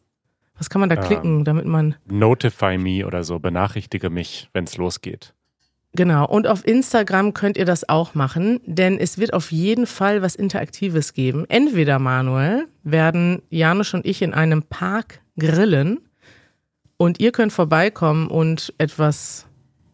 Was 0.57 0.69
kann 0.69 0.81
man 0.81 0.89
da 0.89 0.95
klicken, 0.95 1.39
ähm, 1.39 1.43
damit 1.45 1.65
man. 1.65 1.95
Notify 2.05 2.77
me 2.77 3.05
oder 3.07 3.23
so, 3.23 3.39
benachrichtige 3.39 4.09
mich, 4.09 4.49
wenn 4.53 4.65
es 4.65 4.77
losgeht. 4.77 5.33
Genau. 5.95 6.27
Und 6.27 6.47
auf 6.47 6.65
Instagram 6.65 7.33
könnt 7.33 7.57
ihr 7.57 7.65
das 7.65 7.87
auch 7.87 8.15
machen, 8.15 8.59
denn 8.65 8.97
es 8.99 9.17
wird 9.17 9.33
auf 9.33 9.51
jeden 9.51 9.87
Fall 9.87 10.21
was 10.21 10.35
Interaktives 10.35 11.13
geben. 11.13 11.45
Entweder, 11.49 11.99
Manuel, 11.99 12.67
werden 12.83 13.41
Janusz 13.49 13.93
und 13.93 14.05
ich 14.05 14.21
in 14.21 14.33
einem 14.33 14.63
Park 14.63 15.21
grillen 15.37 15.99
und 16.97 17.19
ihr 17.19 17.31
könnt 17.31 17.53
vorbeikommen 17.53 18.27
und 18.27 18.73
etwas 18.77 19.47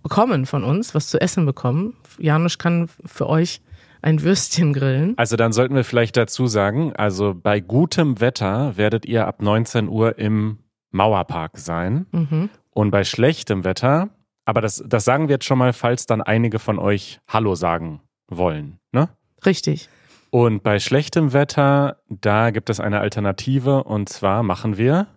bekommen 0.03 0.45
von 0.45 0.63
uns, 0.63 0.95
was 0.95 1.07
zu 1.07 1.19
essen 1.19 1.45
bekommen. 1.45 1.95
Janusz 2.17 2.57
kann 2.57 2.89
für 3.05 3.27
euch 3.27 3.61
ein 4.01 4.21
Würstchen 4.21 4.73
grillen. 4.73 5.13
Also 5.17 5.35
dann 5.35 5.51
sollten 5.51 5.75
wir 5.75 5.83
vielleicht 5.83 6.15
dazu 6.17 6.47
sagen, 6.47 6.93
also 6.95 7.33
bei 7.35 7.59
gutem 7.59 8.21
Wetter 8.21 8.77
werdet 8.77 9.05
ihr 9.05 9.27
ab 9.27 9.41
19 9.41 9.89
Uhr 9.89 10.17
im 10.17 10.59
Mauerpark 10.91 11.57
sein. 11.57 12.05
Mhm. 12.11 12.49
Und 12.71 12.91
bei 12.91 13.03
schlechtem 13.03 13.63
Wetter, 13.63 14.09
aber 14.45 14.61
das, 14.61 14.83
das 14.87 15.03
sagen 15.03 15.27
wir 15.27 15.35
jetzt 15.35 15.45
schon 15.45 15.57
mal, 15.57 15.73
falls 15.73 16.05
dann 16.05 16.21
einige 16.21 16.59
von 16.59 16.79
euch 16.79 17.19
Hallo 17.27 17.55
sagen 17.55 18.01
wollen, 18.27 18.79
ne? 18.91 19.09
Richtig. 19.45 19.89
Und 20.31 20.63
bei 20.63 20.79
schlechtem 20.79 21.33
Wetter, 21.33 21.97
da 22.07 22.51
gibt 22.51 22.69
es 22.69 22.79
eine 22.79 22.99
Alternative 22.99 23.83
und 23.83 24.09
zwar 24.09 24.43
machen 24.43 24.77
wir 24.77 25.07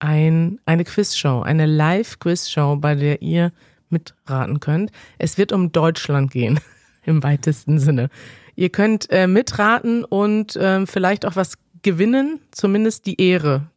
Ein, 0.00 0.58
eine 0.66 0.84
Quizshow, 0.84 1.42
eine 1.42 1.66
Live-Quizshow, 1.66 2.76
bei 2.76 2.94
der 2.94 3.22
ihr 3.22 3.52
mitraten 3.90 4.60
könnt. 4.60 4.90
Es 5.18 5.38
wird 5.38 5.52
um 5.52 5.72
Deutschland 5.72 6.30
gehen, 6.30 6.58
im 7.04 7.22
weitesten 7.22 7.78
Sinne. 7.78 8.08
Ihr 8.56 8.70
könnt 8.70 9.10
äh, 9.10 9.26
mitraten 9.26 10.04
und 10.04 10.58
ähm, 10.60 10.86
vielleicht 10.86 11.24
auch 11.24 11.36
was 11.36 11.54
gewinnen, 11.82 12.40
zumindest 12.50 13.06
die 13.06 13.20
Ehre, 13.20 13.68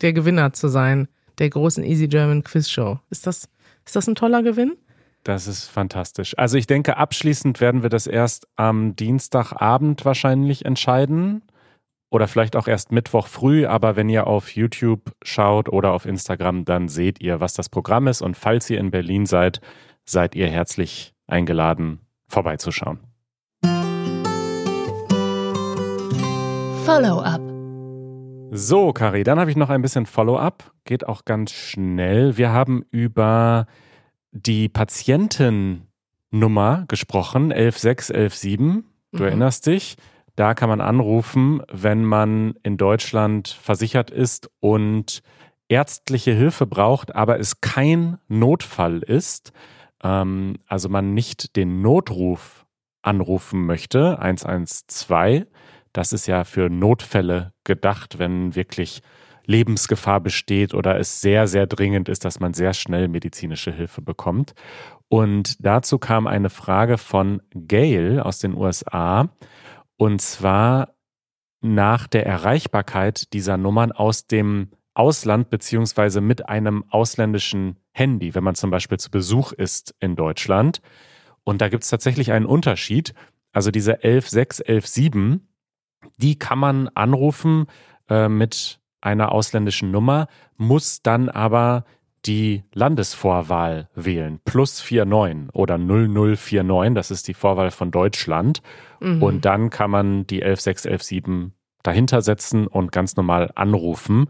der 0.00 0.12
Gewinner 0.12 0.52
zu 0.52 0.68
sein, 0.68 1.08
der 1.38 1.50
großen 1.50 1.84
Easy 1.84 2.08
German 2.08 2.44
Quizshow. 2.44 3.00
Ist 3.10 3.26
das, 3.26 3.48
ist 3.84 3.96
das 3.96 4.06
ein 4.06 4.14
toller 4.14 4.42
Gewinn? 4.42 4.76
Das 5.24 5.46
ist 5.46 5.68
fantastisch. 5.68 6.36
Also 6.36 6.56
ich 6.56 6.66
denke, 6.66 6.96
abschließend 6.96 7.60
werden 7.60 7.82
wir 7.82 7.90
das 7.90 8.06
erst 8.06 8.48
am 8.56 8.96
Dienstagabend 8.96 10.04
wahrscheinlich 10.04 10.64
entscheiden. 10.64 11.42
Oder 12.12 12.28
vielleicht 12.28 12.54
auch 12.56 12.68
erst 12.68 12.92
Mittwoch 12.92 13.26
früh, 13.26 13.64
aber 13.64 13.96
wenn 13.96 14.10
ihr 14.10 14.26
auf 14.26 14.54
YouTube 14.54 15.12
schaut 15.22 15.70
oder 15.70 15.92
auf 15.92 16.04
Instagram, 16.04 16.66
dann 16.66 16.88
seht 16.88 17.22
ihr, 17.22 17.40
was 17.40 17.54
das 17.54 17.70
Programm 17.70 18.06
ist. 18.06 18.20
Und 18.20 18.36
falls 18.36 18.68
ihr 18.68 18.78
in 18.78 18.90
Berlin 18.90 19.24
seid, 19.24 19.62
seid 20.04 20.34
ihr 20.34 20.46
herzlich 20.46 21.14
eingeladen, 21.26 22.00
vorbeizuschauen. 22.28 22.98
Follow-up. 26.84 27.40
So, 28.50 28.92
Kari, 28.92 29.24
dann 29.24 29.40
habe 29.40 29.50
ich 29.50 29.56
noch 29.56 29.70
ein 29.70 29.80
bisschen 29.80 30.04
Follow-up. 30.04 30.70
Geht 30.84 31.08
auch 31.08 31.24
ganz 31.24 31.52
schnell. 31.52 32.36
Wir 32.36 32.52
haben 32.52 32.84
über 32.90 33.64
die 34.32 34.68
Patientennummer 34.68 36.84
gesprochen, 36.88 37.52
11617. 37.52 38.84
Du 39.12 39.22
Mhm. 39.22 39.28
erinnerst 39.28 39.66
dich. 39.66 39.96
Da 40.36 40.54
kann 40.54 40.68
man 40.68 40.80
anrufen, 40.80 41.62
wenn 41.70 42.04
man 42.04 42.54
in 42.62 42.76
Deutschland 42.76 43.48
versichert 43.48 44.10
ist 44.10 44.50
und 44.60 45.22
ärztliche 45.68 46.32
Hilfe 46.32 46.66
braucht, 46.66 47.14
aber 47.14 47.38
es 47.38 47.60
kein 47.60 48.18
Notfall 48.28 48.98
ist. 48.98 49.52
Ähm, 50.02 50.56
also 50.66 50.88
man 50.88 51.14
nicht 51.14 51.56
den 51.56 51.82
Notruf 51.82 52.66
anrufen 53.02 53.66
möchte, 53.66 54.18
112. 54.20 55.46
Das 55.92 56.12
ist 56.12 56.26
ja 56.26 56.44
für 56.44 56.70
Notfälle 56.70 57.52
gedacht, 57.64 58.18
wenn 58.18 58.54
wirklich 58.54 59.02
Lebensgefahr 59.44 60.20
besteht 60.20 60.72
oder 60.72 60.98
es 60.98 61.20
sehr, 61.20 61.48
sehr 61.48 61.66
dringend 61.66 62.08
ist, 62.08 62.24
dass 62.24 62.40
man 62.40 62.54
sehr 62.54 62.74
schnell 62.74 63.08
medizinische 63.08 63.72
Hilfe 63.72 64.00
bekommt. 64.00 64.54
Und 65.08 65.64
dazu 65.64 65.98
kam 65.98 66.26
eine 66.26 66.48
Frage 66.48 66.96
von 66.96 67.42
Gail 67.50 68.20
aus 68.20 68.38
den 68.38 68.54
USA. 68.54 69.28
Und 70.02 70.20
zwar 70.20 70.96
nach 71.60 72.08
der 72.08 72.26
Erreichbarkeit 72.26 73.32
dieser 73.32 73.56
Nummern 73.56 73.92
aus 73.92 74.26
dem 74.26 74.70
Ausland 74.94 75.48
beziehungsweise 75.48 76.20
mit 76.20 76.48
einem 76.48 76.82
ausländischen 76.90 77.76
Handy, 77.92 78.34
wenn 78.34 78.42
man 78.42 78.56
zum 78.56 78.72
Beispiel 78.72 78.98
zu 78.98 79.12
Besuch 79.12 79.52
ist 79.52 79.94
in 80.00 80.16
Deutschland. 80.16 80.82
Und 81.44 81.60
da 81.60 81.68
gibt 81.68 81.84
es 81.84 81.90
tatsächlich 81.90 82.32
einen 82.32 82.46
Unterschied. 82.46 83.14
Also 83.52 83.70
diese 83.70 84.02
11617, 84.02 85.46
die 86.16 86.36
kann 86.36 86.58
man 86.58 86.88
anrufen 86.88 87.66
äh, 88.08 88.28
mit 88.28 88.80
einer 89.00 89.30
ausländischen 89.30 89.92
Nummer, 89.92 90.26
muss 90.56 91.02
dann 91.02 91.28
aber 91.28 91.84
die 92.26 92.64
Landesvorwahl 92.72 93.88
wählen. 93.94 94.40
Plus 94.44 94.82
49 94.90 95.54
oder 95.54 95.78
0049, 95.78 96.94
das 96.94 97.12
ist 97.12 97.28
die 97.28 97.34
Vorwahl 97.34 97.70
von 97.70 97.92
Deutschland. 97.92 98.62
Mhm. 99.02 99.22
Und 99.22 99.44
dann 99.44 99.70
kann 99.70 99.90
man 99.90 100.26
die 100.26 100.42
11617 100.42 101.52
dahinter 101.82 102.22
setzen 102.22 102.66
und 102.66 102.92
ganz 102.92 103.16
normal 103.16 103.50
anrufen. 103.54 104.28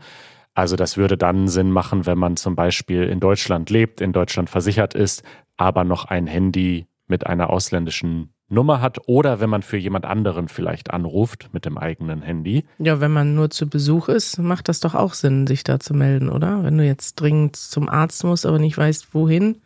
Also 0.54 0.76
das 0.76 0.96
würde 0.96 1.16
dann 1.16 1.48
Sinn 1.48 1.70
machen, 1.70 2.06
wenn 2.06 2.18
man 2.18 2.36
zum 2.36 2.56
Beispiel 2.56 3.04
in 3.04 3.20
Deutschland 3.20 3.70
lebt, 3.70 4.00
in 4.00 4.12
Deutschland 4.12 4.50
versichert 4.50 4.94
ist, 4.94 5.22
aber 5.56 5.84
noch 5.84 6.06
ein 6.06 6.26
Handy 6.26 6.86
mit 7.06 7.26
einer 7.26 7.50
ausländischen 7.50 8.32
Nummer 8.48 8.82
hat 8.82 9.08
oder 9.08 9.40
wenn 9.40 9.48
man 9.48 9.62
für 9.62 9.78
jemand 9.78 10.04
anderen 10.04 10.48
vielleicht 10.48 10.90
anruft 10.90 11.48
mit 11.52 11.64
dem 11.64 11.78
eigenen 11.78 12.20
Handy. 12.20 12.64
Ja, 12.78 13.00
wenn 13.00 13.10
man 13.10 13.34
nur 13.34 13.50
zu 13.50 13.68
Besuch 13.68 14.08
ist, 14.08 14.38
macht 14.38 14.68
das 14.68 14.80
doch 14.80 14.94
auch 14.94 15.14
Sinn, 15.14 15.46
sich 15.46 15.64
da 15.64 15.80
zu 15.80 15.94
melden, 15.94 16.28
oder? 16.28 16.62
Wenn 16.62 16.76
du 16.76 16.84
jetzt 16.84 17.14
dringend 17.14 17.56
zum 17.56 17.88
Arzt 17.88 18.24
musst, 18.24 18.44
aber 18.44 18.58
nicht 18.58 18.76
weißt, 18.76 19.14
wohin, 19.14 19.62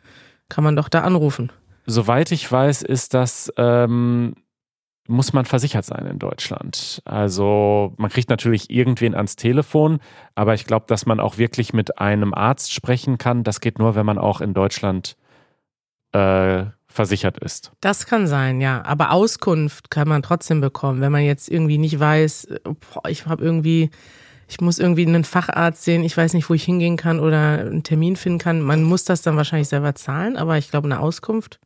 kann 0.48 0.62
man 0.62 0.76
doch 0.76 0.88
da 0.88 1.00
anrufen. 1.00 1.50
Soweit 1.86 2.30
ich 2.30 2.50
weiß, 2.50 2.82
ist 2.82 3.14
das, 3.14 3.52
ähm, 3.56 4.34
muss 5.08 5.32
man 5.32 5.44
versichert 5.44 5.84
sein 5.84 6.06
in 6.06 6.18
Deutschland. 6.18 7.02
Also 7.04 7.94
man 7.96 8.10
kriegt 8.10 8.30
natürlich 8.30 8.70
irgendwen 8.70 9.14
ans 9.14 9.36
Telefon, 9.36 10.00
aber 10.34 10.54
ich 10.54 10.66
glaube, 10.66 10.86
dass 10.88 11.06
man 11.06 11.20
auch 11.20 11.38
wirklich 11.38 11.72
mit 11.72 11.98
einem 11.98 12.34
Arzt 12.34 12.72
sprechen 12.72 13.18
kann, 13.18 13.44
das 13.44 13.60
geht 13.60 13.78
nur, 13.78 13.94
wenn 13.94 14.06
man 14.06 14.18
auch 14.18 14.40
in 14.40 14.54
Deutschland 14.54 15.16
äh, 16.12 16.64
versichert 16.88 17.38
ist. 17.38 17.72
Das 17.80 18.06
kann 18.06 18.26
sein, 18.26 18.60
ja. 18.60 18.82
Aber 18.84 19.12
Auskunft 19.12 19.90
kann 19.90 20.08
man 20.08 20.22
trotzdem 20.22 20.60
bekommen, 20.60 21.00
wenn 21.00 21.12
man 21.12 21.22
jetzt 21.22 21.48
irgendwie 21.48 21.78
nicht 21.78 22.00
weiß, 22.00 22.48
boah, 22.64 23.08
ich 23.08 23.26
habe 23.26 23.44
irgendwie, 23.44 23.90
ich 24.48 24.60
muss 24.60 24.78
irgendwie 24.78 25.06
einen 25.06 25.24
Facharzt 25.24 25.84
sehen, 25.84 26.02
ich 26.02 26.16
weiß 26.16 26.32
nicht, 26.32 26.48
wo 26.48 26.54
ich 26.54 26.64
hingehen 26.64 26.96
kann 26.96 27.20
oder 27.20 27.58
einen 27.58 27.82
Termin 27.82 28.16
finden 28.16 28.38
kann. 28.38 28.62
Man 28.62 28.82
muss 28.82 29.04
das 29.04 29.22
dann 29.22 29.36
wahrscheinlich 29.36 29.68
selber 29.68 29.94
zahlen, 29.94 30.36
aber 30.36 30.58
ich 30.58 30.70
glaube, 30.70 30.86
eine 30.86 31.00
Auskunft. 31.00 31.60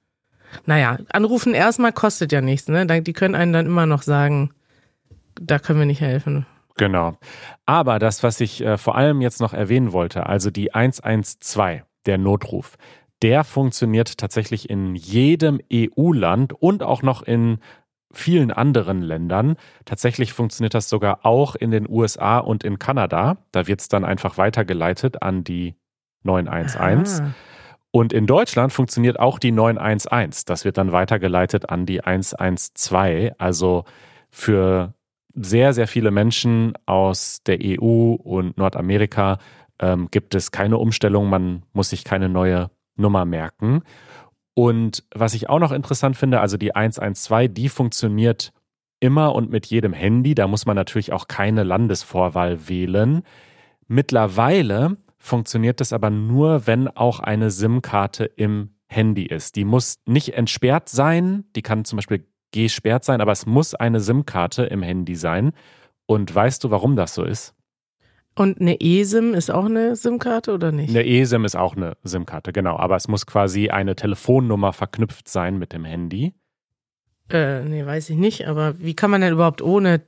Naja, 0.66 0.98
anrufen 1.12 1.54
erstmal 1.54 1.92
kostet 1.92 2.32
ja 2.32 2.40
nichts, 2.40 2.68
ne? 2.68 2.86
Die 2.86 3.12
können 3.12 3.34
einen 3.34 3.52
dann 3.52 3.66
immer 3.66 3.86
noch 3.86 4.02
sagen, 4.02 4.50
da 5.40 5.58
können 5.58 5.78
wir 5.78 5.86
nicht 5.86 6.00
helfen. 6.00 6.46
Genau. 6.76 7.16
Aber 7.66 7.98
das, 7.98 8.22
was 8.22 8.40
ich 8.40 8.62
äh, 8.62 8.78
vor 8.78 8.96
allem 8.96 9.20
jetzt 9.20 9.40
noch 9.40 9.52
erwähnen 9.52 9.92
wollte, 9.92 10.26
also 10.26 10.50
die 10.50 10.74
112, 10.74 11.82
der 12.06 12.18
Notruf, 12.18 12.76
der 13.22 13.44
funktioniert 13.44 14.16
tatsächlich 14.16 14.70
in 14.70 14.94
jedem 14.94 15.60
EU-Land 15.72 16.54
und 16.54 16.82
auch 16.82 17.02
noch 17.02 17.22
in 17.22 17.58
vielen 18.12 18.50
anderen 18.50 19.02
Ländern. 19.02 19.56
Tatsächlich 19.84 20.32
funktioniert 20.32 20.74
das 20.74 20.88
sogar 20.88 21.24
auch 21.24 21.54
in 21.54 21.70
den 21.70 21.88
USA 21.88 22.38
und 22.38 22.64
in 22.64 22.78
Kanada. 22.78 23.36
Da 23.52 23.66
wird 23.66 23.80
es 23.80 23.88
dann 23.88 24.04
einfach 24.04 24.36
weitergeleitet 24.38 25.22
an 25.22 25.44
die 25.44 25.76
911. 26.22 27.20
Ah. 27.20 27.34
Und 27.92 28.12
in 28.12 28.26
Deutschland 28.26 28.72
funktioniert 28.72 29.18
auch 29.18 29.38
die 29.38 29.50
911. 29.50 30.44
Das 30.44 30.64
wird 30.64 30.78
dann 30.78 30.92
weitergeleitet 30.92 31.68
an 31.68 31.86
die 31.86 32.04
112. 32.04 33.32
Also 33.38 33.84
für 34.30 34.94
sehr, 35.34 35.72
sehr 35.72 35.88
viele 35.88 36.10
Menschen 36.10 36.74
aus 36.86 37.42
der 37.44 37.58
EU 37.60 38.14
und 38.14 38.56
Nordamerika 38.56 39.38
ähm, 39.80 40.08
gibt 40.10 40.34
es 40.34 40.52
keine 40.52 40.78
Umstellung. 40.78 41.28
Man 41.28 41.64
muss 41.72 41.90
sich 41.90 42.04
keine 42.04 42.28
neue 42.28 42.70
Nummer 42.96 43.24
merken. 43.24 43.82
Und 44.54 45.04
was 45.14 45.34
ich 45.34 45.48
auch 45.48 45.58
noch 45.58 45.72
interessant 45.72 46.16
finde, 46.16 46.40
also 46.40 46.56
die 46.56 46.74
112, 46.74 47.52
die 47.52 47.68
funktioniert 47.68 48.52
immer 49.00 49.34
und 49.34 49.50
mit 49.50 49.66
jedem 49.66 49.92
Handy. 49.92 50.34
Da 50.34 50.46
muss 50.46 50.66
man 50.66 50.76
natürlich 50.76 51.12
auch 51.12 51.26
keine 51.26 51.64
Landesvorwahl 51.64 52.68
wählen. 52.68 53.22
Mittlerweile 53.88 54.98
funktioniert 55.20 55.80
das 55.80 55.92
aber 55.92 56.10
nur, 56.10 56.66
wenn 56.66 56.88
auch 56.88 57.20
eine 57.20 57.50
SIM-Karte 57.50 58.24
im 58.24 58.70
Handy 58.88 59.26
ist. 59.26 59.54
Die 59.54 59.64
muss 59.64 60.00
nicht 60.06 60.34
entsperrt 60.34 60.88
sein, 60.88 61.44
die 61.54 61.62
kann 61.62 61.84
zum 61.84 61.98
Beispiel 61.98 62.26
gesperrt 62.50 63.04
sein, 63.04 63.20
aber 63.20 63.30
es 63.30 63.46
muss 63.46 63.74
eine 63.74 64.00
SIM-Karte 64.00 64.64
im 64.64 64.82
Handy 64.82 65.14
sein. 65.14 65.52
Und 66.06 66.34
weißt 66.34 66.64
du, 66.64 66.70
warum 66.72 66.96
das 66.96 67.14
so 67.14 67.22
ist? 67.22 67.54
Und 68.34 68.60
eine 68.60 68.80
eSIM 68.80 69.34
ist 69.34 69.50
auch 69.50 69.66
eine 69.66 69.94
SIM-Karte 69.94 70.52
oder 70.52 70.72
nicht? 70.72 70.90
Eine 70.90 71.06
eSIM 71.06 71.44
ist 71.44 71.56
auch 71.56 71.76
eine 71.76 71.96
SIM-Karte, 72.02 72.52
genau. 72.52 72.76
Aber 72.76 72.96
es 72.96 73.06
muss 73.06 73.26
quasi 73.26 73.68
eine 73.68 73.94
Telefonnummer 73.94 74.72
verknüpft 74.72 75.28
sein 75.28 75.58
mit 75.58 75.72
dem 75.72 75.84
Handy. 75.84 76.34
Äh, 77.28 77.62
nee, 77.64 77.84
weiß 77.84 78.10
ich 78.10 78.16
nicht. 78.16 78.48
Aber 78.48 78.80
wie 78.80 78.94
kann 78.94 79.10
man 79.10 79.20
denn 79.20 79.32
überhaupt 79.32 79.62
ohne, 79.62 80.00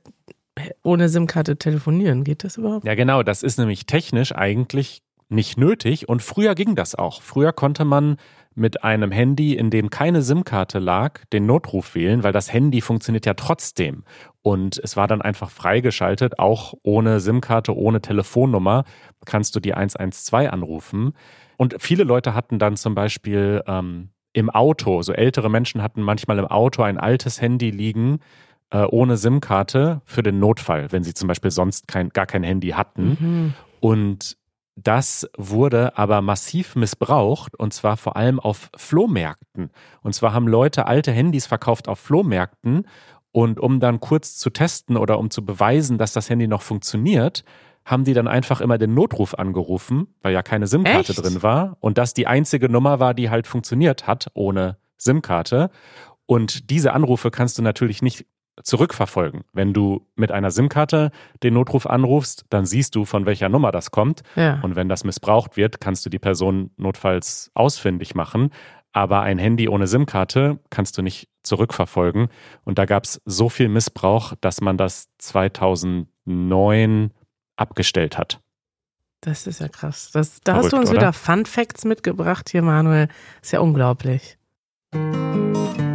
ohne 0.83 1.09
SIM-Karte 1.09 1.57
telefonieren? 1.57 2.23
Geht 2.23 2.43
das 2.43 2.57
überhaupt? 2.57 2.85
Ja, 2.85 2.95
genau. 2.95 3.23
Das 3.23 3.43
ist 3.43 3.57
nämlich 3.57 3.85
technisch 3.85 4.33
eigentlich 4.35 5.01
nicht 5.29 5.57
nötig 5.57 6.07
und 6.09 6.21
früher 6.21 6.55
ging 6.55 6.75
das 6.75 6.95
auch. 6.95 7.21
Früher 7.21 7.53
konnte 7.53 7.85
man 7.85 8.17
mit 8.55 8.83
einem 8.83 9.11
Handy, 9.11 9.55
in 9.55 9.71
dem 9.71 9.89
keine 9.89 10.21
SIM-Karte 10.21 10.77
lag, 10.79 11.25
den 11.33 11.45
Notruf 11.45 11.95
wählen, 11.95 12.23
weil 12.23 12.33
das 12.33 12.53
Handy 12.53 12.81
funktioniert 12.81 13.25
ja 13.25 13.33
trotzdem. 13.33 14.03
Und 14.41 14.79
es 14.83 14.95
war 14.95 15.07
dann 15.07 15.21
einfach 15.21 15.49
freigeschaltet, 15.49 16.37
auch 16.37 16.73
ohne 16.83 17.19
SIM-Karte, 17.19 17.75
ohne 17.75 18.01
Telefonnummer 18.01 18.83
kannst 19.25 19.55
du 19.55 19.59
die 19.59 19.73
112 19.73 20.51
anrufen. 20.51 21.13
Und 21.57 21.75
viele 21.79 22.03
Leute 22.03 22.35
hatten 22.35 22.59
dann 22.59 22.77
zum 22.77 22.93
Beispiel 22.93 23.63
ähm, 23.65 24.09
im 24.33 24.49
Auto, 24.49 25.01
so 25.01 25.13
ältere 25.13 25.49
Menschen 25.49 25.81
hatten 25.81 26.01
manchmal 26.01 26.39
im 26.39 26.47
Auto 26.47 26.83
ein 26.83 26.97
altes 26.97 27.41
Handy 27.41 27.71
liegen, 27.71 28.19
äh, 28.73 28.85
ohne 28.89 29.17
SIM-Karte 29.17 30.01
für 30.03 30.23
den 30.23 30.39
Notfall, 30.39 30.91
wenn 30.91 31.03
sie 31.03 31.13
zum 31.13 31.27
Beispiel 31.27 31.51
sonst 31.51 31.87
kein, 31.87 32.09
gar 32.09 32.25
kein 32.25 32.43
Handy 32.43 32.69
hatten. 32.69 33.17
Mhm. 33.19 33.53
Und 33.79 34.37
das 34.75 35.29
wurde 35.37 35.95
aber 35.97 36.21
massiv 36.23 36.75
missbraucht 36.75 37.55
und 37.55 37.73
zwar 37.73 37.95
vor 37.95 38.17
allem 38.17 38.39
auf 38.39 38.71
Flohmärkten. 38.75 39.69
Und 40.01 40.15
zwar 40.15 40.33
haben 40.33 40.47
Leute 40.47 40.87
alte 40.87 41.11
Handys 41.11 41.45
verkauft 41.45 41.87
auf 41.87 41.99
Flohmärkten 41.99 42.87
und 43.31 43.59
um 43.59 43.79
dann 43.79 43.99
kurz 43.99 44.37
zu 44.37 44.49
testen 44.49 44.97
oder 44.97 45.19
um 45.19 45.29
zu 45.29 45.45
beweisen, 45.45 45.99
dass 45.99 46.11
das 46.11 46.29
Handy 46.31 46.47
noch 46.47 46.63
funktioniert, 46.63 47.43
haben 47.85 48.03
die 48.03 48.13
dann 48.13 48.27
einfach 48.27 48.61
immer 48.61 48.79
den 48.79 48.95
Notruf 48.95 49.35
angerufen, 49.35 50.07
weil 50.23 50.33
ja 50.33 50.41
keine 50.41 50.65
SIM-Karte 50.65 51.13
drin 51.13 51.43
war 51.43 51.77
und 51.79 51.99
das 51.99 52.15
die 52.15 52.25
einzige 52.25 52.69
Nummer 52.69 52.99
war, 52.99 53.13
die 53.13 53.29
halt 53.29 53.45
funktioniert 53.45 54.07
hat 54.07 54.31
ohne 54.33 54.77
SIM-Karte. 54.97 55.69
Und 56.25 56.71
diese 56.71 56.93
Anrufe 56.93 57.29
kannst 57.29 57.57
du 57.57 57.61
natürlich 57.61 58.01
nicht 58.01 58.25
zurückverfolgen. 58.61 59.41
Wenn 59.53 59.73
du 59.73 60.07
mit 60.15 60.31
einer 60.31 60.51
SIM-Karte 60.51 61.11
den 61.41 61.53
Notruf 61.55 61.87
anrufst, 61.87 62.45
dann 62.49 62.65
siehst 62.65 62.95
du, 62.95 63.05
von 63.05 63.25
welcher 63.25 63.49
Nummer 63.49 63.71
das 63.71 63.91
kommt. 63.91 64.21
Ja. 64.35 64.59
Und 64.61 64.75
wenn 64.75 64.89
das 64.89 65.03
missbraucht 65.03 65.57
wird, 65.57 65.81
kannst 65.81 66.05
du 66.05 66.09
die 66.09 66.19
Person 66.19 66.71
notfalls 66.77 67.51
ausfindig 67.55 68.15
machen. 68.15 68.51
Aber 68.91 69.21
ein 69.21 69.39
Handy 69.39 69.67
ohne 69.67 69.87
SIM-Karte 69.87 70.59
kannst 70.69 70.97
du 70.97 71.01
nicht 71.01 71.27
zurückverfolgen. 71.41 72.27
Und 72.63 72.77
da 72.77 72.85
gab 72.85 73.05
es 73.05 73.21
so 73.25 73.49
viel 73.49 73.69
Missbrauch, 73.69 74.33
dass 74.39 74.61
man 74.61 74.77
das 74.77 75.09
2009 75.17 77.11
abgestellt 77.55 78.17
hat. 78.17 78.39
Das 79.21 79.47
ist 79.47 79.61
ja 79.61 79.69
krass. 79.69 80.11
Das, 80.11 80.41
da 80.41 80.53
Verrückt, 80.53 80.65
hast 80.65 80.73
du 80.73 80.77
uns 80.77 80.89
oder? 80.89 80.99
wieder 80.99 81.13
Fun 81.13 81.45
Facts 81.45 81.85
mitgebracht 81.85 82.49
hier, 82.49 82.61
Manuel. 82.61 83.07
Ist 83.41 83.53
ja 83.53 83.61
unglaublich. 83.61 84.37
Das 84.91 85.92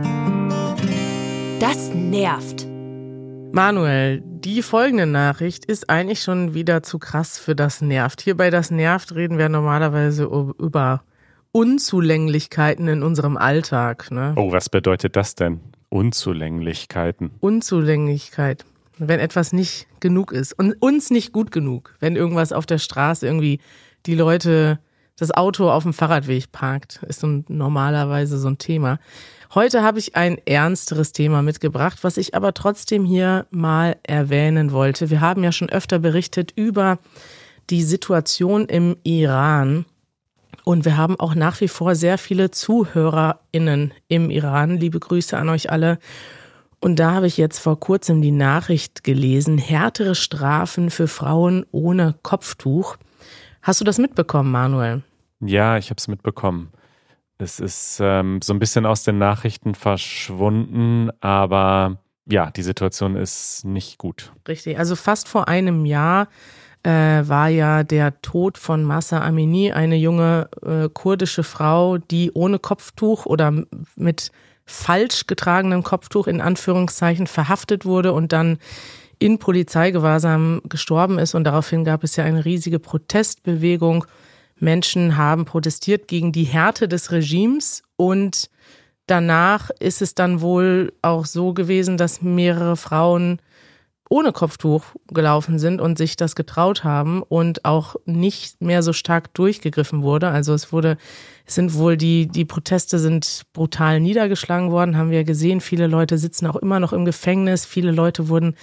nervt. 2.10 2.66
Manuel, 3.52 4.22
die 4.24 4.62
folgende 4.62 5.06
Nachricht 5.06 5.64
ist 5.64 5.90
eigentlich 5.90 6.22
schon 6.22 6.54
wieder 6.54 6.82
zu 6.82 6.98
krass 6.98 7.38
für 7.38 7.54
das 7.54 7.80
nervt. 7.80 8.20
Hier 8.20 8.36
bei 8.36 8.50
das 8.50 8.70
nervt 8.70 9.14
reden 9.14 9.38
wir 9.38 9.48
normalerweise 9.48 10.24
über 10.24 11.02
Unzulänglichkeiten 11.52 12.88
in 12.88 13.02
unserem 13.02 13.36
Alltag. 13.36 14.10
Ne? 14.10 14.34
Oh, 14.36 14.52
was 14.52 14.68
bedeutet 14.68 15.16
das 15.16 15.34
denn? 15.34 15.60
Unzulänglichkeiten. 15.90 17.30
Unzulänglichkeit 17.40 18.64
wenn 18.98 19.20
etwas 19.20 19.52
nicht 19.52 19.86
genug 20.00 20.32
ist 20.32 20.52
und 20.52 20.74
uns 20.80 21.10
nicht 21.10 21.32
gut 21.32 21.52
genug, 21.52 21.94
wenn 22.00 22.16
irgendwas 22.16 22.52
auf 22.52 22.66
der 22.66 22.78
Straße 22.78 23.26
irgendwie 23.26 23.60
die 24.06 24.14
Leute 24.14 24.80
das 25.18 25.32
Auto 25.32 25.70
auf 25.70 25.82
dem 25.82 25.92
Fahrradweg 25.92 26.52
parkt, 26.52 27.02
ist 27.08 27.20
so 27.20 27.42
normalerweise 27.48 28.38
so 28.38 28.48
ein 28.48 28.58
Thema. 28.58 28.98
Heute 29.54 29.82
habe 29.82 29.98
ich 29.98 30.14
ein 30.14 30.38
ernsteres 30.46 31.12
Thema 31.12 31.42
mitgebracht, 31.42 31.98
was 32.02 32.16
ich 32.18 32.34
aber 32.34 32.54
trotzdem 32.54 33.04
hier 33.04 33.46
mal 33.50 33.96
erwähnen 34.02 34.72
wollte. 34.72 35.10
Wir 35.10 35.20
haben 35.20 35.42
ja 35.42 35.52
schon 35.52 35.70
öfter 35.70 35.98
berichtet 35.98 36.52
über 36.54 36.98
die 37.70 37.82
Situation 37.82 38.66
im 38.66 38.96
Iran. 39.02 39.87
Und 40.64 40.84
wir 40.84 40.98
haben 40.98 41.18
auch 41.18 41.34
nach 41.34 41.60
wie 41.62 41.68
vor 41.68 41.94
sehr 41.94 42.18
viele 42.18 42.50
ZuhörerInnen 42.50 43.94
im 44.06 44.30
Iran. 44.30 44.76
Liebe 44.76 45.00
Grüße 45.00 45.37
an 45.37 45.48
euch 45.48 45.70
alle. 45.70 45.98
Und 46.78 46.98
da 46.98 47.12
habe 47.12 47.26
ich 47.26 47.38
jetzt 47.38 47.58
vor 47.58 47.80
kurzem 47.80 48.22
die 48.22 48.30
Nachricht 48.30 49.02
gelesen, 49.02 49.58
härtere 49.58 50.14
Strafen 50.14 50.90
für 50.90 51.08
Frauen 51.08 51.64
ohne 51.72 52.14
Kopftuch. 52.22 52.98
Hast 53.62 53.80
du 53.80 53.84
das 53.84 53.98
mitbekommen, 53.98 54.52
Manuel? 54.52 55.02
Ja, 55.40 55.78
ich 55.78 55.90
habe 55.90 55.99
es 55.99 56.09
mitbekommen. 56.09 56.73
Es 57.38 57.61
ist 57.61 58.00
ähm, 58.02 58.40
so 58.42 58.52
ein 58.52 58.59
bisschen 58.59 58.85
aus 58.85 59.04
den 59.04 59.18
Nachrichten 59.18 59.74
verschwunden, 59.74 61.11
aber 61.20 61.98
ja, 62.27 62.51
die 62.51 62.62
Situation 62.62 63.16
ist 63.16 63.64
nicht 63.64 63.98
gut. 63.98 64.33
Richtig, 64.46 64.79
also 64.79 64.96
fast 64.96 65.29
vor 65.29 65.48
einem 65.48 65.87
Jahr 65.87 66.29
äh, 66.83 66.90
war 66.90 67.48
ja 67.48 67.85
der 67.85 68.20
Tod 68.22 68.59
von 68.59 68.83
Massa 68.83 69.20
Amini, 69.20 69.72
eine 69.72 69.96
junge 69.96 70.48
äh, 70.64 70.88
kurdische 70.92 71.42
Frau, 71.42 71.98
die 71.98 72.33
ohne 72.33 72.59
Kopftuch 72.59 73.27
oder 73.27 73.53
mit 73.96 74.33
falsch 74.66 75.27
getragenem 75.27 75.83
Kopftuch 75.83 76.27
in 76.27 76.40
Anführungszeichen 76.40 77.27
verhaftet 77.27 77.85
wurde 77.85 78.12
und 78.12 78.33
dann 78.33 78.59
in 79.18 79.38
Polizeigewahrsam 79.38 80.61
gestorben 80.68 81.18
ist. 81.18 81.35
Und 81.35 81.44
daraufhin 81.44 81.85
gab 81.85 82.05
es 82.05 82.16
ja 82.16 82.24
eine 82.24 82.44
riesige 82.44 82.79
Protestbewegung. 82.79 84.05
Menschen 84.61 85.16
haben 85.16 85.44
protestiert 85.44 86.09
gegen 86.09 86.33
die 86.33 86.44
Härte 86.44 86.88
des 86.88 87.12
Regimes 87.12 87.83
und 87.97 88.51
danach 89.07 89.71
ist 89.81 90.03
es 90.03 90.14
dann 90.14 90.40
wohl 90.40 90.92
auch 91.03 91.25
so 91.25 91.55
gewesen, 91.55 91.97
dass 91.97 92.23
mehrere 92.23 92.77
Frauen 92.77 93.40
ohne 94.11 94.33
Kopftuch 94.33 94.85
gelaufen 95.09 95.59
sind 95.59 95.81
und 95.81 95.99
sich 95.99 96.16
das 96.16 96.35
getraut 96.35 96.83
haben 96.83 97.23
und 97.23 97.64
auch 97.64 97.97
nicht 98.07 98.61
mehr 98.62 98.83
so 98.83 98.92
stark 98.92 99.35
durchgegriffen 99.35 100.03
wurde. 100.03 100.29
Also 100.29 100.55
es 100.55 100.73
wurde, 100.73 100.97
es 101.44 101.55
sind 101.55 101.75
wohl 101.75 101.97
die, 101.97 102.27
die 102.27 102.44
Proteste 102.44 102.99
sind 102.99 103.42
brutal 103.53 104.01
niedergeschlagen 104.01 104.71
worden, 104.71 104.97
haben 104.97 105.11
wir 105.11 105.25
gesehen. 105.25 105.61
Viele 105.61 105.87
Leute 105.87 106.16
sitzen 106.16 106.47
auch 106.47 106.57
immer 106.57 106.81
noch 106.81 106.92
im 106.92 107.05
Gefängnis. 107.05 107.66
Viele 107.66 107.92
Leute 107.92 108.29
wurden 108.29 108.55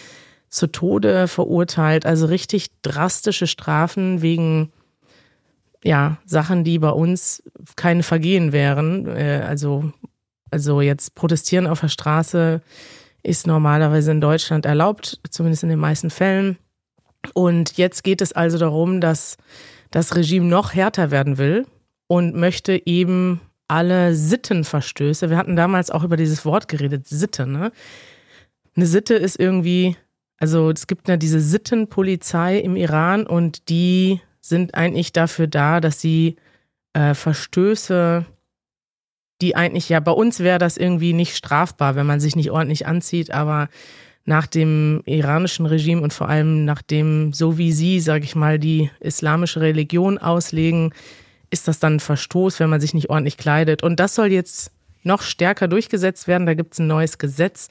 zu 0.49 0.67
Tode 0.67 1.27
verurteilt. 1.27 2.05
Also 2.05 2.25
richtig 2.25 2.69
drastische 2.81 3.47
Strafen 3.47 4.21
wegen, 4.21 4.71
ja, 5.85 6.17
Sachen, 6.25 6.63
die 6.63 6.79
bei 6.79 6.89
uns 6.89 7.43
keine 7.75 8.01
Vergehen 8.01 8.51
wären. 8.51 9.05
Äh, 9.07 9.43
also, 9.47 9.93
also 10.49 10.81
jetzt 10.81 11.13
protestieren 11.15 11.67
auf 11.67 11.81
der 11.81 11.89
Straße 11.89 12.61
ist 13.21 13.47
normalerweise 13.47 14.11
in 14.11 14.21
Deutschland 14.21 14.65
erlaubt, 14.65 15.19
zumindest 15.29 15.63
in 15.63 15.69
den 15.69 15.79
meisten 15.79 16.09
Fällen. 16.09 16.57
Und 17.33 17.77
jetzt 17.77 18.03
geht 18.03 18.21
es 18.21 18.33
also 18.33 18.57
darum, 18.57 19.01
dass 19.01 19.37
das 19.91 20.15
Regime 20.15 20.45
noch 20.45 20.73
härter 20.73 21.11
werden 21.11 21.37
will 21.37 21.65
und 22.07 22.35
möchte 22.35 22.81
eben 22.85 23.41
alle 23.67 24.13
Sittenverstöße, 24.13 25.29
wir 25.31 25.37
hatten 25.37 25.55
damals 25.55 25.89
auch 25.89 26.03
über 26.03 26.17
dieses 26.17 26.45
Wort 26.45 26.67
geredet, 26.67 27.07
Sitte, 27.07 27.47
ne? 27.47 27.71
Eine 28.75 28.85
Sitte 28.85 29.15
ist 29.15 29.39
irgendwie, 29.39 29.95
also 30.37 30.69
es 30.69 30.85
gibt 30.85 31.07
ja 31.07 31.17
diese 31.17 31.39
Sittenpolizei 31.39 32.59
im 32.59 32.75
Iran 32.75 33.25
und 33.25 33.69
die 33.69 34.19
sind 34.49 34.75
eigentlich 34.75 35.13
dafür 35.13 35.47
da, 35.47 35.79
dass 35.79 35.99
sie 35.99 36.35
äh, 36.93 37.13
Verstöße 37.13 38.25
die 39.41 39.55
eigentlich 39.55 39.89
ja 39.89 39.99
bei 39.99 40.11
uns 40.11 40.39
wäre 40.39 40.59
das 40.59 40.77
irgendwie 40.77 41.13
nicht 41.13 41.35
strafbar, 41.35 41.95
wenn 41.95 42.05
man 42.05 42.19
sich 42.19 42.35
nicht 42.35 42.51
ordentlich 42.51 42.87
anzieht, 42.87 43.31
aber 43.31 43.69
nach 44.23 44.47
dem 44.47 45.03
iranischen 45.05 45.65
Regime 45.65 46.01
und 46.01 46.13
vor 46.13 46.29
allem 46.29 46.65
nach 46.65 46.81
dem, 46.81 47.31
so 47.31 47.57
wie 47.57 47.71
sie, 47.71 47.99
sage 47.99 48.23
ich 48.23 48.35
mal, 48.35 48.57
die 48.57 48.89
islamische 48.99 49.61
Religion 49.61 50.17
auslegen, 50.17 50.93
ist 51.51 51.67
das 51.67 51.79
dann 51.79 51.95
ein 51.95 51.99
Verstoß, 51.99 52.59
wenn 52.59 52.69
man 52.69 52.81
sich 52.81 52.95
nicht 52.95 53.11
ordentlich 53.11 53.37
kleidet. 53.37 53.83
Und 53.83 53.99
das 53.99 54.15
soll 54.15 54.31
jetzt 54.31 54.71
noch 55.03 55.21
stärker 55.21 55.67
durchgesetzt 55.67 56.27
werden. 56.27 56.47
Da 56.47 56.55
gibt 56.55 56.73
es 56.73 56.79
ein 56.79 56.87
neues 56.87 57.19
Gesetz. 57.19 57.69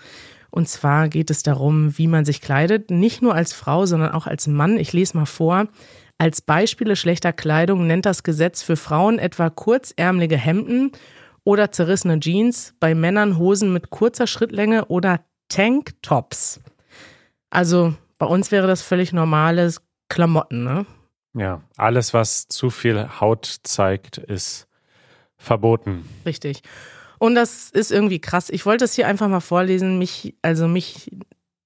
Und 0.51 0.69
zwar 0.69 1.09
geht 1.09 1.31
es 1.31 1.43
darum, 1.43 1.99
wie 1.99 2.07
man 2.07 2.25
sich 2.25 2.41
kleidet. 2.41 2.89
Nicht 2.89 3.21
nur 3.21 3.35
als 3.35 3.53
Frau, 3.53 3.85
sondern 3.85 4.13
auch 4.13 4.29
als 4.29 4.47
Mann. 4.47 4.79
Ich 4.79 4.93
lese 4.93 5.17
mal 5.17 5.27
vor. 5.27 5.67
Als 6.19 6.41
Beispiele 6.41 6.97
schlechter 6.97 7.33
Kleidung 7.33 7.87
nennt 7.87 8.07
das 8.07 8.23
Gesetz 8.23 8.63
für 8.63 8.77
Frauen 8.77 9.19
etwa 9.19 9.51
kurzärmelige 9.51 10.37
Hemden 10.37 10.93
oder 11.45 11.73
zerrissene 11.73 12.21
Jeans, 12.21 12.75
bei 12.81 12.95
Männern 12.95 13.37
Hosen 13.37 13.73
mit 13.73 13.91
kurzer 13.91 14.27
Schrittlänge 14.27 14.87
oder 14.87 15.21
Tanktops. 15.49 16.61
Also 17.51 17.95
bei 18.19 18.27
uns 18.27 18.51
wäre 18.51 18.67
das 18.67 18.83
völlig 18.83 19.13
normales 19.13 19.83
Klamotten, 20.09 20.65
ne? 20.65 20.87
Ja, 21.35 21.63
alles, 21.77 22.15
was 22.15 22.47
zu 22.47 22.71
viel 22.71 23.21
Haut 23.21 23.59
zeigt, 23.65 24.19
ist 24.19 24.69
verboten. 25.37 26.09
Richtig. 26.25 26.63
Und 27.19 27.35
das 27.35 27.71
ist 27.71 27.91
irgendwie 27.91 28.21
krass. 28.21 28.51
Ich 28.51 28.67
wollte 28.67 28.85
es 28.85 28.95
hier 28.95 29.07
einfach 29.07 29.29
mal 29.29 29.41
vorlesen. 29.41 29.99
Mich, 29.99 30.35
also 30.43 30.69
mich, 30.69 31.11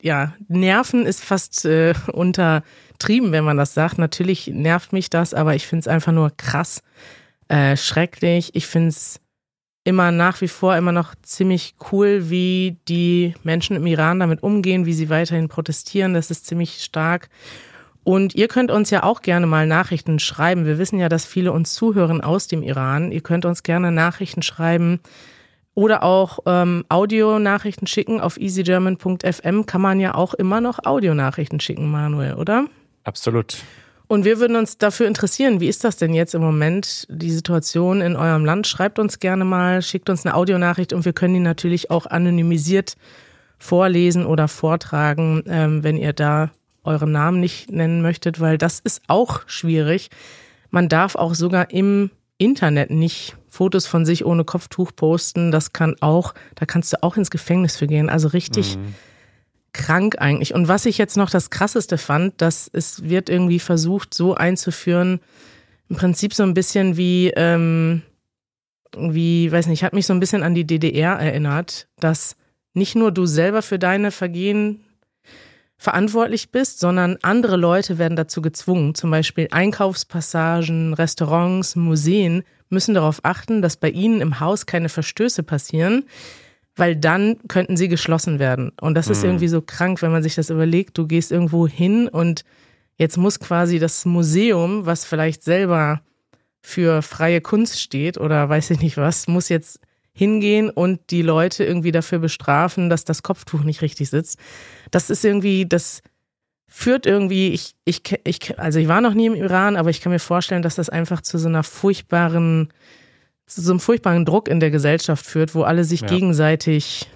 ja, 0.00 0.34
nerven 0.48 1.06
ist 1.06 1.24
fast 1.24 1.64
äh, 1.64 1.94
untertrieben, 2.12 3.32
wenn 3.32 3.44
man 3.44 3.56
das 3.56 3.74
sagt. 3.74 3.98
Natürlich 3.98 4.46
nervt 4.48 4.92
mich 4.92 5.10
das, 5.10 5.34
aber 5.34 5.54
ich 5.54 5.66
finde 5.66 5.80
es 5.80 5.88
einfach 5.88 6.12
nur 6.12 6.30
krass, 6.36 6.82
äh, 7.48 7.76
schrecklich. 7.76 8.54
Ich 8.54 8.66
finde 8.66 8.88
es 8.88 9.20
immer 9.84 10.12
nach 10.12 10.40
wie 10.40 10.48
vor 10.48 10.76
immer 10.76 10.92
noch 10.92 11.14
ziemlich 11.22 11.74
cool, 11.90 12.30
wie 12.30 12.76
die 12.88 13.34
Menschen 13.42 13.74
im 13.74 13.86
Iran 13.86 14.20
damit 14.20 14.42
umgehen, 14.42 14.86
wie 14.86 14.92
sie 14.92 15.08
weiterhin 15.08 15.48
protestieren. 15.48 16.14
Das 16.14 16.30
ist 16.30 16.46
ziemlich 16.46 16.84
stark. 16.84 17.28
Und 18.04 18.34
ihr 18.34 18.48
könnt 18.48 18.70
uns 18.70 18.90
ja 18.90 19.02
auch 19.02 19.22
gerne 19.22 19.46
mal 19.46 19.66
Nachrichten 19.66 20.18
schreiben. 20.18 20.64
Wir 20.64 20.78
wissen 20.78 20.98
ja, 20.98 21.08
dass 21.08 21.26
viele 21.26 21.52
uns 21.52 21.74
zuhören 21.74 22.20
aus 22.20 22.46
dem 22.46 22.62
Iran. 22.62 23.12
Ihr 23.12 23.20
könnt 23.20 23.44
uns 23.44 23.62
gerne 23.62 23.90
Nachrichten 23.90 24.42
schreiben 24.42 25.00
oder 25.78 26.02
auch 26.02 26.40
ähm, 26.44 26.84
Audionachrichten 26.88 27.86
schicken. 27.86 28.20
Auf 28.20 28.36
easygerman.fm 28.36 29.64
kann 29.64 29.80
man 29.80 30.00
ja 30.00 30.16
auch 30.16 30.34
immer 30.34 30.60
noch 30.60 30.84
Audionachrichten 30.84 31.60
schicken, 31.60 31.88
Manuel, 31.88 32.34
oder? 32.34 32.66
Absolut. 33.04 33.58
Und 34.08 34.24
wir 34.24 34.40
würden 34.40 34.56
uns 34.56 34.78
dafür 34.78 35.06
interessieren, 35.06 35.60
wie 35.60 35.68
ist 35.68 35.84
das 35.84 35.96
denn 35.96 36.14
jetzt 36.14 36.34
im 36.34 36.42
Moment, 36.42 37.06
die 37.08 37.30
Situation 37.30 38.00
in 38.00 38.16
eurem 38.16 38.44
Land? 38.44 38.66
Schreibt 38.66 38.98
uns 38.98 39.20
gerne 39.20 39.44
mal, 39.44 39.80
schickt 39.80 40.10
uns 40.10 40.26
eine 40.26 40.34
Audionachricht 40.34 40.92
und 40.92 41.04
wir 41.04 41.12
können 41.12 41.34
die 41.34 41.40
natürlich 41.40 41.92
auch 41.92 42.06
anonymisiert 42.06 42.96
vorlesen 43.56 44.26
oder 44.26 44.48
vortragen, 44.48 45.44
ähm, 45.46 45.84
wenn 45.84 45.96
ihr 45.96 46.12
da 46.12 46.50
euren 46.82 47.12
Namen 47.12 47.38
nicht 47.38 47.70
nennen 47.70 48.02
möchtet, 48.02 48.40
weil 48.40 48.58
das 48.58 48.80
ist 48.80 49.02
auch 49.06 49.42
schwierig. 49.46 50.10
Man 50.70 50.88
darf 50.88 51.14
auch 51.14 51.36
sogar 51.36 51.70
im 51.70 52.10
Internet 52.36 52.90
nicht 52.90 53.36
Fotos 53.58 53.88
von 53.88 54.06
sich 54.06 54.24
ohne 54.24 54.44
Kopftuch 54.44 54.92
posten. 54.94 55.50
Das 55.50 55.72
kann 55.72 55.96
auch, 56.00 56.32
da 56.54 56.64
kannst 56.64 56.92
du 56.92 57.02
auch 57.02 57.16
ins 57.16 57.28
Gefängnis 57.28 57.76
für 57.76 57.88
gehen. 57.88 58.08
Also 58.08 58.28
richtig 58.28 58.76
mhm. 58.76 58.94
krank 59.72 60.14
eigentlich. 60.20 60.54
Und 60.54 60.68
was 60.68 60.86
ich 60.86 60.96
jetzt 60.96 61.16
noch 61.16 61.28
das 61.28 61.50
Krasseste 61.50 61.98
fand, 61.98 62.40
dass 62.40 62.70
es 62.72 63.02
wird 63.08 63.28
irgendwie 63.28 63.58
versucht, 63.58 64.14
so 64.14 64.36
einzuführen, 64.36 65.18
im 65.88 65.96
Prinzip 65.96 66.34
so 66.34 66.44
ein 66.44 66.54
bisschen 66.54 66.96
wie, 66.96 67.32
ähm, 67.34 68.02
wie, 68.96 69.50
weiß 69.50 69.66
nicht, 69.66 69.82
hat 69.82 69.92
mich 69.92 70.06
so 70.06 70.12
ein 70.12 70.20
bisschen 70.20 70.44
an 70.44 70.54
die 70.54 70.64
DDR 70.64 71.14
erinnert, 71.14 71.88
dass 71.98 72.36
nicht 72.74 72.94
nur 72.94 73.10
du 73.10 73.26
selber 73.26 73.62
für 73.62 73.80
deine 73.80 74.12
Vergehen 74.12 74.84
verantwortlich 75.78 76.52
bist, 76.52 76.78
sondern 76.78 77.18
andere 77.22 77.56
Leute 77.56 77.98
werden 77.98 78.14
dazu 78.14 78.40
gezwungen. 78.40 78.94
Zum 78.94 79.10
Beispiel 79.10 79.48
Einkaufspassagen, 79.50 80.94
Restaurants, 80.94 81.74
Museen 81.74 82.44
müssen 82.70 82.94
darauf 82.94 83.20
achten, 83.22 83.62
dass 83.62 83.76
bei 83.76 83.90
ihnen 83.90 84.20
im 84.20 84.40
Haus 84.40 84.66
keine 84.66 84.88
Verstöße 84.88 85.42
passieren, 85.42 86.04
weil 86.76 86.96
dann 86.96 87.36
könnten 87.48 87.76
sie 87.76 87.88
geschlossen 87.88 88.38
werden. 88.38 88.72
Und 88.80 88.94
das 88.94 89.08
ist 89.08 89.22
mhm. 89.22 89.30
irgendwie 89.30 89.48
so 89.48 89.60
krank, 89.60 90.00
wenn 90.02 90.12
man 90.12 90.22
sich 90.22 90.34
das 90.34 90.50
überlegt. 90.50 90.96
Du 90.96 91.06
gehst 91.06 91.32
irgendwo 91.32 91.66
hin 91.66 92.08
und 92.08 92.44
jetzt 92.96 93.16
muss 93.16 93.40
quasi 93.40 93.78
das 93.78 94.04
Museum, 94.04 94.86
was 94.86 95.04
vielleicht 95.04 95.42
selber 95.42 96.02
für 96.60 97.02
freie 97.02 97.40
Kunst 97.40 97.80
steht 97.80 98.18
oder 98.18 98.48
weiß 98.48 98.70
ich 98.70 98.80
nicht 98.80 98.96
was, 98.96 99.28
muss 99.28 99.48
jetzt 99.48 99.80
hingehen 100.12 100.68
und 100.68 101.00
die 101.10 101.22
Leute 101.22 101.64
irgendwie 101.64 101.92
dafür 101.92 102.18
bestrafen, 102.18 102.90
dass 102.90 103.04
das 103.04 103.22
Kopftuch 103.22 103.62
nicht 103.62 103.82
richtig 103.82 104.10
sitzt. 104.10 104.38
Das 104.90 105.10
ist 105.10 105.24
irgendwie, 105.24 105.66
das 105.66 106.02
führt 106.68 107.06
irgendwie, 107.06 107.48
ich, 107.48 107.74
ich, 107.84 108.02
ich, 108.24 108.58
also 108.58 108.78
ich 108.78 108.88
war 108.88 109.00
noch 109.00 109.14
nie 109.14 109.26
im 109.26 109.34
Iran, 109.34 109.76
aber 109.76 109.90
ich 109.90 110.00
kann 110.00 110.12
mir 110.12 110.18
vorstellen, 110.18 110.62
dass 110.62 110.74
das 110.74 110.90
einfach 110.90 111.22
zu 111.22 111.38
so 111.38 111.48
einer 111.48 111.62
furchtbaren, 111.62 112.72
zu 113.46 113.62
so 113.62 113.72
einem 113.72 113.80
furchtbaren 113.80 114.26
Druck 114.26 114.48
in 114.48 114.60
der 114.60 114.70
Gesellschaft 114.70 115.24
führt, 115.24 115.54
wo 115.54 115.62
alle 115.62 115.84
sich 115.84 116.02
ja. 116.02 116.06
gegenseitig 116.06 117.08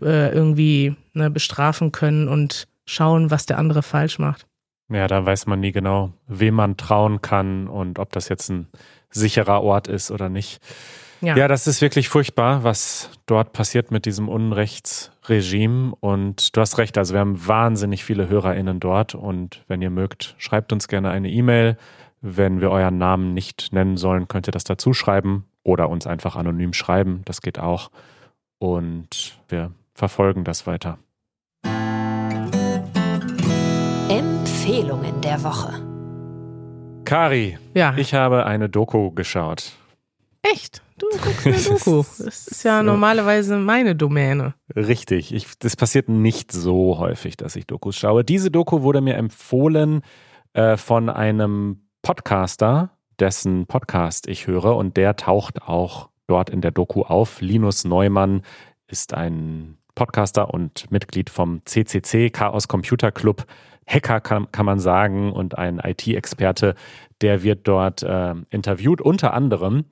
äh, 0.00 0.32
irgendwie 0.34 0.96
ne, 1.12 1.30
bestrafen 1.30 1.92
können 1.92 2.28
und 2.28 2.66
schauen, 2.86 3.30
was 3.30 3.46
der 3.46 3.58
andere 3.58 3.82
falsch 3.82 4.18
macht. 4.18 4.46
Ja, 4.90 5.06
da 5.06 5.24
weiß 5.24 5.46
man 5.46 5.60
nie 5.60 5.72
genau, 5.72 6.12
wem 6.26 6.54
man 6.54 6.76
trauen 6.76 7.20
kann 7.20 7.68
und 7.68 7.98
ob 7.98 8.12
das 8.12 8.28
jetzt 8.28 8.50
ein 8.50 8.68
sicherer 9.10 9.62
Ort 9.62 9.86
ist 9.86 10.10
oder 10.10 10.28
nicht. 10.28 10.60
Ja. 11.20 11.36
ja, 11.36 11.48
das 11.48 11.66
ist 11.66 11.80
wirklich 11.80 12.08
furchtbar, 12.08 12.64
was 12.64 13.10
dort 13.26 13.52
passiert 13.52 13.90
mit 13.90 14.04
diesem 14.04 14.28
Unrechtsregime. 15.24 15.94
Und 16.00 16.56
du 16.56 16.60
hast 16.60 16.78
recht, 16.78 16.96
also 16.98 17.14
wir 17.14 17.20
haben 17.20 17.46
wahnsinnig 17.46 18.04
viele 18.04 18.28
HörerInnen 18.28 18.80
dort. 18.80 19.14
Und 19.14 19.64
wenn 19.68 19.82
ihr 19.82 19.90
mögt, 19.90 20.34
schreibt 20.38 20.72
uns 20.72 20.88
gerne 20.88 21.10
eine 21.10 21.30
E-Mail. 21.30 21.76
Wenn 22.20 22.60
wir 22.60 22.70
euren 22.70 22.98
Namen 22.98 23.34
nicht 23.34 23.72
nennen 23.72 23.96
sollen, 23.96 24.28
könnt 24.28 24.48
ihr 24.48 24.52
das 24.52 24.64
dazu 24.64 24.92
schreiben 24.92 25.44
oder 25.62 25.88
uns 25.88 26.06
einfach 26.06 26.36
anonym 26.36 26.72
schreiben. 26.72 27.22
Das 27.24 27.42
geht 27.42 27.58
auch. 27.58 27.90
Und 28.58 29.38
wir 29.48 29.72
verfolgen 29.94 30.44
das 30.44 30.66
weiter. 30.66 30.98
Empfehlungen 34.08 35.20
der 35.20 35.42
Woche. 35.44 35.82
Kari, 37.04 37.58
ja. 37.74 37.94
ich 37.96 38.14
habe 38.14 38.46
eine 38.46 38.70
Doku 38.70 39.10
geschaut. 39.10 39.72
Echt? 40.42 40.83
Du 40.98 41.06
guckst 41.10 41.46
eine 41.46 41.56
Doku. 41.68 42.04
Das 42.18 42.46
ist 42.46 42.62
ja 42.62 42.82
normalerweise 42.82 43.56
meine 43.56 43.96
Domäne. 43.96 44.54
Richtig. 44.74 45.34
Ich, 45.34 45.58
das 45.58 45.76
passiert 45.76 46.08
nicht 46.08 46.52
so 46.52 46.98
häufig, 46.98 47.36
dass 47.36 47.56
ich 47.56 47.66
Dokus 47.66 47.96
schaue. 47.96 48.24
Diese 48.24 48.50
Doku 48.50 48.82
wurde 48.82 49.00
mir 49.00 49.16
empfohlen 49.16 50.02
äh, 50.52 50.76
von 50.76 51.10
einem 51.10 51.88
Podcaster, 52.02 52.90
dessen 53.18 53.66
Podcast 53.66 54.28
ich 54.28 54.46
höre 54.46 54.76
und 54.76 54.96
der 54.96 55.16
taucht 55.16 55.62
auch 55.62 56.10
dort 56.26 56.50
in 56.50 56.60
der 56.60 56.70
Doku 56.70 57.02
auf. 57.02 57.40
Linus 57.40 57.84
Neumann 57.84 58.42
ist 58.86 59.14
ein 59.14 59.78
Podcaster 59.94 60.52
und 60.52 60.90
Mitglied 60.90 61.30
vom 61.30 61.62
CCC, 61.64 62.30
Chaos 62.30 62.68
Computer 62.68 63.12
Club. 63.12 63.46
Hacker 63.86 64.20
kann, 64.20 64.50
kann 64.50 64.66
man 64.66 64.78
sagen 64.78 65.32
und 65.32 65.58
ein 65.58 65.78
IT-Experte, 65.78 66.74
der 67.20 67.42
wird 67.42 67.68
dort 67.68 68.02
äh, 68.02 68.34
interviewt, 68.50 69.00
unter 69.00 69.34
anderem 69.34 69.84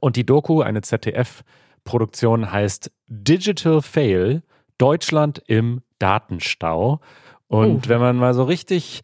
und 0.00 0.16
die 0.16 0.26
Doku, 0.26 0.60
eine 0.62 0.82
ZDF-Produktion, 0.82 2.52
heißt 2.52 2.90
Digital 3.08 3.82
Fail, 3.82 4.42
Deutschland 4.78 5.42
im 5.46 5.82
Datenstau. 5.98 7.00
Und 7.46 7.86
oh. 7.86 7.88
wenn 7.88 8.00
man 8.00 8.16
mal 8.16 8.34
so 8.34 8.44
richtig 8.44 9.02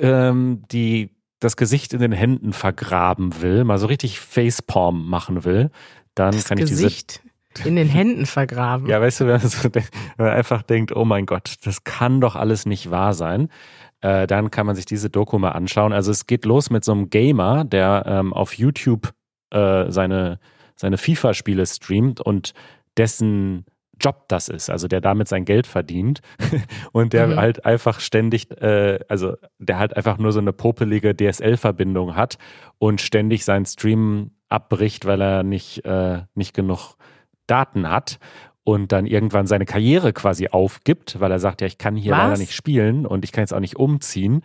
ähm, 0.00 0.62
die, 0.70 1.10
das 1.40 1.56
Gesicht 1.56 1.92
in 1.92 2.00
den 2.00 2.12
Händen 2.12 2.52
vergraben 2.52 3.42
will, 3.42 3.64
mal 3.64 3.78
so 3.78 3.86
richtig 3.86 4.20
Facepalm 4.20 5.08
machen 5.08 5.44
will, 5.44 5.70
dann 6.14 6.32
das 6.32 6.44
kann 6.44 6.58
Gesicht 6.58 7.16
ich 7.16 7.20
diese 7.20 7.36
in 7.64 7.76
den 7.76 7.88
Händen 7.88 8.26
vergraben. 8.26 8.86
Ja, 8.90 9.00
weißt 9.00 9.20
du, 9.20 9.26
wenn 9.26 9.40
man, 9.40 9.48
so 9.48 9.68
wenn 9.72 9.84
man 10.18 10.28
einfach 10.28 10.62
denkt, 10.62 10.94
oh 10.94 11.04
mein 11.04 11.26
Gott, 11.26 11.56
das 11.64 11.84
kann 11.84 12.20
doch 12.20 12.36
alles 12.36 12.66
nicht 12.66 12.90
wahr 12.90 13.14
sein, 13.14 13.48
äh, 14.00 14.26
dann 14.26 14.50
kann 14.50 14.66
man 14.66 14.76
sich 14.76 14.84
diese 14.84 15.10
Doku 15.10 15.38
mal 15.38 15.50
anschauen. 15.50 15.92
Also 15.92 16.10
es 16.10 16.26
geht 16.26 16.44
los 16.44 16.70
mit 16.70 16.84
so 16.84 16.92
einem 16.92 17.10
Gamer, 17.10 17.64
der 17.64 18.04
ähm, 18.06 18.32
auf 18.32 18.54
YouTube 18.54 19.12
äh, 19.56 19.90
seine, 19.90 20.38
seine 20.76 20.98
FIFA-Spiele 20.98 21.66
streamt 21.66 22.20
und 22.20 22.52
dessen 22.96 23.64
Job 23.98 24.24
das 24.28 24.48
ist, 24.48 24.68
also 24.68 24.88
der 24.88 25.00
damit 25.00 25.26
sein 25.26 25.46
Geld 25.46 25.66
verdient 25.66 26.20
und 26.92 27.12
der 27.14 27.28
mhm. 27.28 27.36
halt 27.36 27.64
einfach 27.64 28.00
ständig, 28.00 28.50
äh, 28.60 28.98
also 29.08 29.36
der 29.58 29.78
halt 29.78 29.96
einfach 29.96 30.18
nur 30.18 30.32
so 30.32 30.38
eine 30.38 30.52
popelige 30.52 31.16
DSL-Verbindung 31.16 32.14
hat 32.14 32.36
und 32.78 33.00
ständig 33.00 33.44
seinen 33.44 33.64
Stream 33.64 34.32
abbricht, 34.48 35.06
weil 35.06 35.20
er 35.22 35.42
nicht, 35.42 35.84
äh, 35.86 36.22
nicht 36.34 36.54
genug 36.54 36.96
Daten 37.46 37.88
hat 37.88 38.18
und 38.64 38.92
dann 38.92 39.06
irgendwann 39.06 39.46
seine 39.46 39.64
Karriere 39.64 40.12
quasi 40.12 40.48
aufgibt, 40.48 41.18
weil 41.20 41.30
er 41.30 41.38
sagt, 41.38 41.60
ja, 41.60 41.66
ich 41.66 41.78
kann 41.78 41.96
hier 41.96 42.12
Was? 42.12 42.18
leider 42.18 42.38
nicht 42.38 42.52
spielen 42.52 43.06
und 43.06 43.24
ich 43.24 43.32
kann 43.32 43.42
jetzt 43.42 43.54
auch 43.54 43.60
nicht 43.60 43.76
umziehen. 43.76 44.42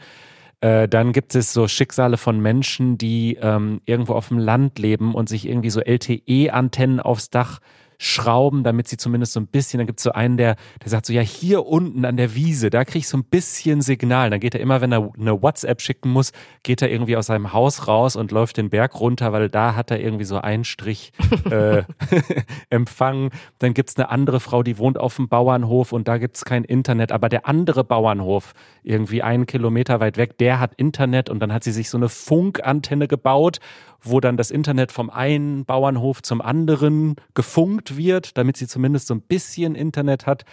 Äh, 0.61 0.87
dann 0.87 1.11
gibt 1.11 1.35
es 1.35 1.53
so 1.53 1.67
Schicksale 1.67 2.17
von 2.17 2.39
Menschen, 2.39 2.97
die 2.97 3.37
ähm, 3.41 3.81
irgendwo 3.85 4.13
auf 4.13 4.29
dem 4.29 4.37
Land 4.37 4.79
leben 4.79 5.15
und 5.15 5.27
sich 5.27 5.47
irgendwie 5.47 5.71
so 5.71 5.81
LTE-Antennen 5.81 6.99
aufs 6.99 7.31
Dach 7.31 7.59
schrauben, 8.03 8.63
damit 8.63 8.87
sie 8.87 8.97
zumindest 8.97 9.33
so 9.33 9.39
ein 9.39 9.45
bisschen, 9.45 9.77
dann 9.77 9.85
gibt 9.85 9.99
es 9.99 10.03
so 10.03 10.11
einen, 10.11 10.35
der, 10.35 10.55
der 10.81 10.89
sagt 10.89 11.05
so, 11.05 11.13
ja, 11.13 11.21
hier 11.21 11.67
unten 11.67 12.03
an 12.03 12.17
der 12.17 12.33
Wiese, 12.33 12.71
da 12.71 12.83
kriege 12.83 12.97
ich 12.97 13.07
so 13.07 13.15
ein 13.15 13.23
bisschen 13.23 13.83
Signal. 13.83 14.31
Dann 14.31 14.39
geht 14.39 14.55
er 14.55 14.59
immer, 14.59 14.81
wenn 14.81 14.91
er 14.91 15.11
eine 15.19 15.39
WhatsApp 15.43 15.81
schicken 15.81 16.09
muss, 16.09 16.31
geht 16.63 16.81
er 16.81 16.89
irgendwie 16.89 17.15
aus 17.15 17.27
seinem 17.27 17.53
Haus 17.53 17.87
raus 17.87 18.15
und 18.15 18.31
läuft 18.31 18.57
den 18.57 18.71
Berg 18.71 18.99
runter, 18.99 19.33
weil 19.33 19.49
da 19.49 19.75
hat 19.75 19.91
er 19.91 19.99
irgendwie 19.99 20.23
so 20.23 20.39
einen 20.39 20.63
Strich 20.63 21.13
äh, 21.51 21.83
empfangen. 22.71 23.29
Dann 23.59 23.75
gibt 23.75 23.91
es 23.91 23.97
eine 23.97 24.09
andere 24.09 24.39
Frau, 24.39 24.63
die 24.63 24.79
wohnt 24.79 24.99
auf 24.99 25.17
dem 25.17 25.29
Bauernhof 25.29 25.91
und 25.91 26.07
da 26.07 26.17
gibt 26.17 26.37
es 26.37 26.43
kein 26.43 26.63
Internet, 26.63 27.11
aber 27.11 27.29
der 27.29 27.47
andere 27.47 27.83
Bauernhof, 27.83 28.53
irgendwie 28.81 29.21
einen 29.21 29.45
Kilometer 29.45 29.99
weit 29.99 30.17
weg, 30.17 30.39
der 30.39 30.59
hat 30.59 30.73
Internet 30.73 31.29
und 31.29 31.39
dann 31.39 31.53
hat 31.53 31.63
sie 31.63 31.71
sich 31.71 31.91
so 31.91 31.97
eine 31.97 32.09
Funkantenne 32.09 33.07
gebaut 33.07 33.59
wo 34.01 34.19
dann 34.19 34.37
das 34.37 34.51
Internet 34.51 34.91
vom 34.91 35.09
einen 35.09 35.65
Bauernhof 35.65 36.21
zum 36.21 36.41
anderen 36.41 37.15
gefunkt 37.33 37.97
wird, 37.97 38.37
damit 38.37 38.57
sie 38.57 38.67
zumindest 38.67 39.07
so 39.07 39.13
ein 39.13 39.21
bisschen 39.21 39.75
Internet 39.75 40.25
hat 40.25 40.45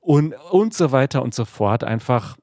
und, 0.00 0.34
und 0.50 0.74
so 0.74 0.92
weiter 0.92 1.22
und 1.22 1.34
so 1.34 1.44
fort. 1.44 1.84
Einfach, 1.84 2.36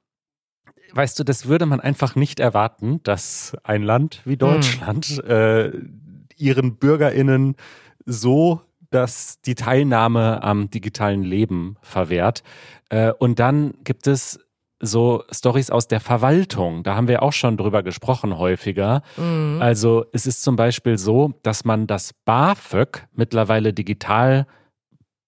weißt 0.93 1.19
du, 1.19 1.23
das 1.23 1.47
würde 1.47 1.65
man 1.65 1.79
einfach 1.79 2.15
nicht 2.15 2.39
erwarten, 2.39 3.01
dass 3.03 3.55
ein 3.63 3.83
Land 3.83 4.21
wie 4.25 4.33
hm. 4.33 4.39
Deutschland 4.39 5.05
hm. 5.05 5.29
äh, 5.29 5.71
ihren 6.37 6.77
BürgerInnen 6.77 7.55
so 8.05 8.61
dass 8.95 9.41
die 9.41 9.55
Teilnahme 9.55 10.41
am 10.41 10.69
digitalen 10.69 11.23
Leben 11.23 11.75
verwehrt. 11.81 12.43
Äh, 12.89 13.11
und 13.11 13.39
dann 13.39 13.73
gibt 13.83 14.07
es 14.07 14.39
so 14.85 15.23
Stories 15.31 15.69
aus 15.69 15.87
der 15.87 15.99
Verwaltung. 15.99 16.83
Da 16.83 16.95
haben 16.95 17.07
wir 17.07 17.23
auch 17.23 17.33
schon 17.33 17.57
drüber 17.57 17.83
gesprochen 17.83 18.37
häufiger. 18.37 19.01
Mhm. 19.17 19.59
Also 19.61 20.05
es 20.13 20.25
ist 20.25 20.43
zum 20.43 20.55
Beispiel 20.55 20.97
so, 20.97 21.33
dass 21.43 21.65
man 21.65 21.87
das 21.87 22.13
BAföG 22.25 23.07
mittlerweile 23.13 23.73
digital 23.73 24.47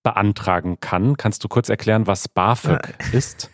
beantragen 0.03 0.79
kann. 0.79 1.17
Kannst 1.17 1.43
du 1.43 1.47
kurz 1.47 1.69
erklären, 1.69 2.07
was 2.07 2.27
BAföG 2.27 2.95
ja. 2.99 3.05
ist? 3.17 3.49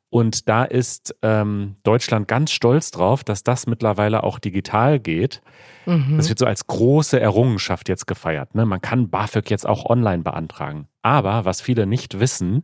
Und 0.09 0.49
da 0.49 0.65
ist 0.65 1.15
ähm, 1.21 1.77
Deutschland 1.83 2.27
ganz 2.27 2.51
stolz 2.51 2.91
drauf, 2.91 3.23
dass 3.23 3.43
das 3.43 3.67
mittlerweile 3.67 4.23
auch 4.23 4.39
digital 4.39 4.99
geht. 4.99 5.41
Mhm. 5.85 6.17
Das 6.17 6.27
wird 6.27 6.39
so 6.39 6.45
als 6.45 6.67
große 6.67 7.17
Errungenschaft 7.17 7.87
jetzt 7.87 8.05
gefeiert. 8.05 8.53
Ne? 8.53 8.65
Man 8.65 8.81
kann 8.81 9.09
BAföG 9.09 9.49
jetzt 9.49 9.65
auch 9.65 9.85
online 9.85 10.23
beantragen. 10.23 10.89
Aber 11.01 11.45
was 11.45 11.61
viele 11.61 11.85
nicht 11.85 12.19
wissen, 12.19 12.63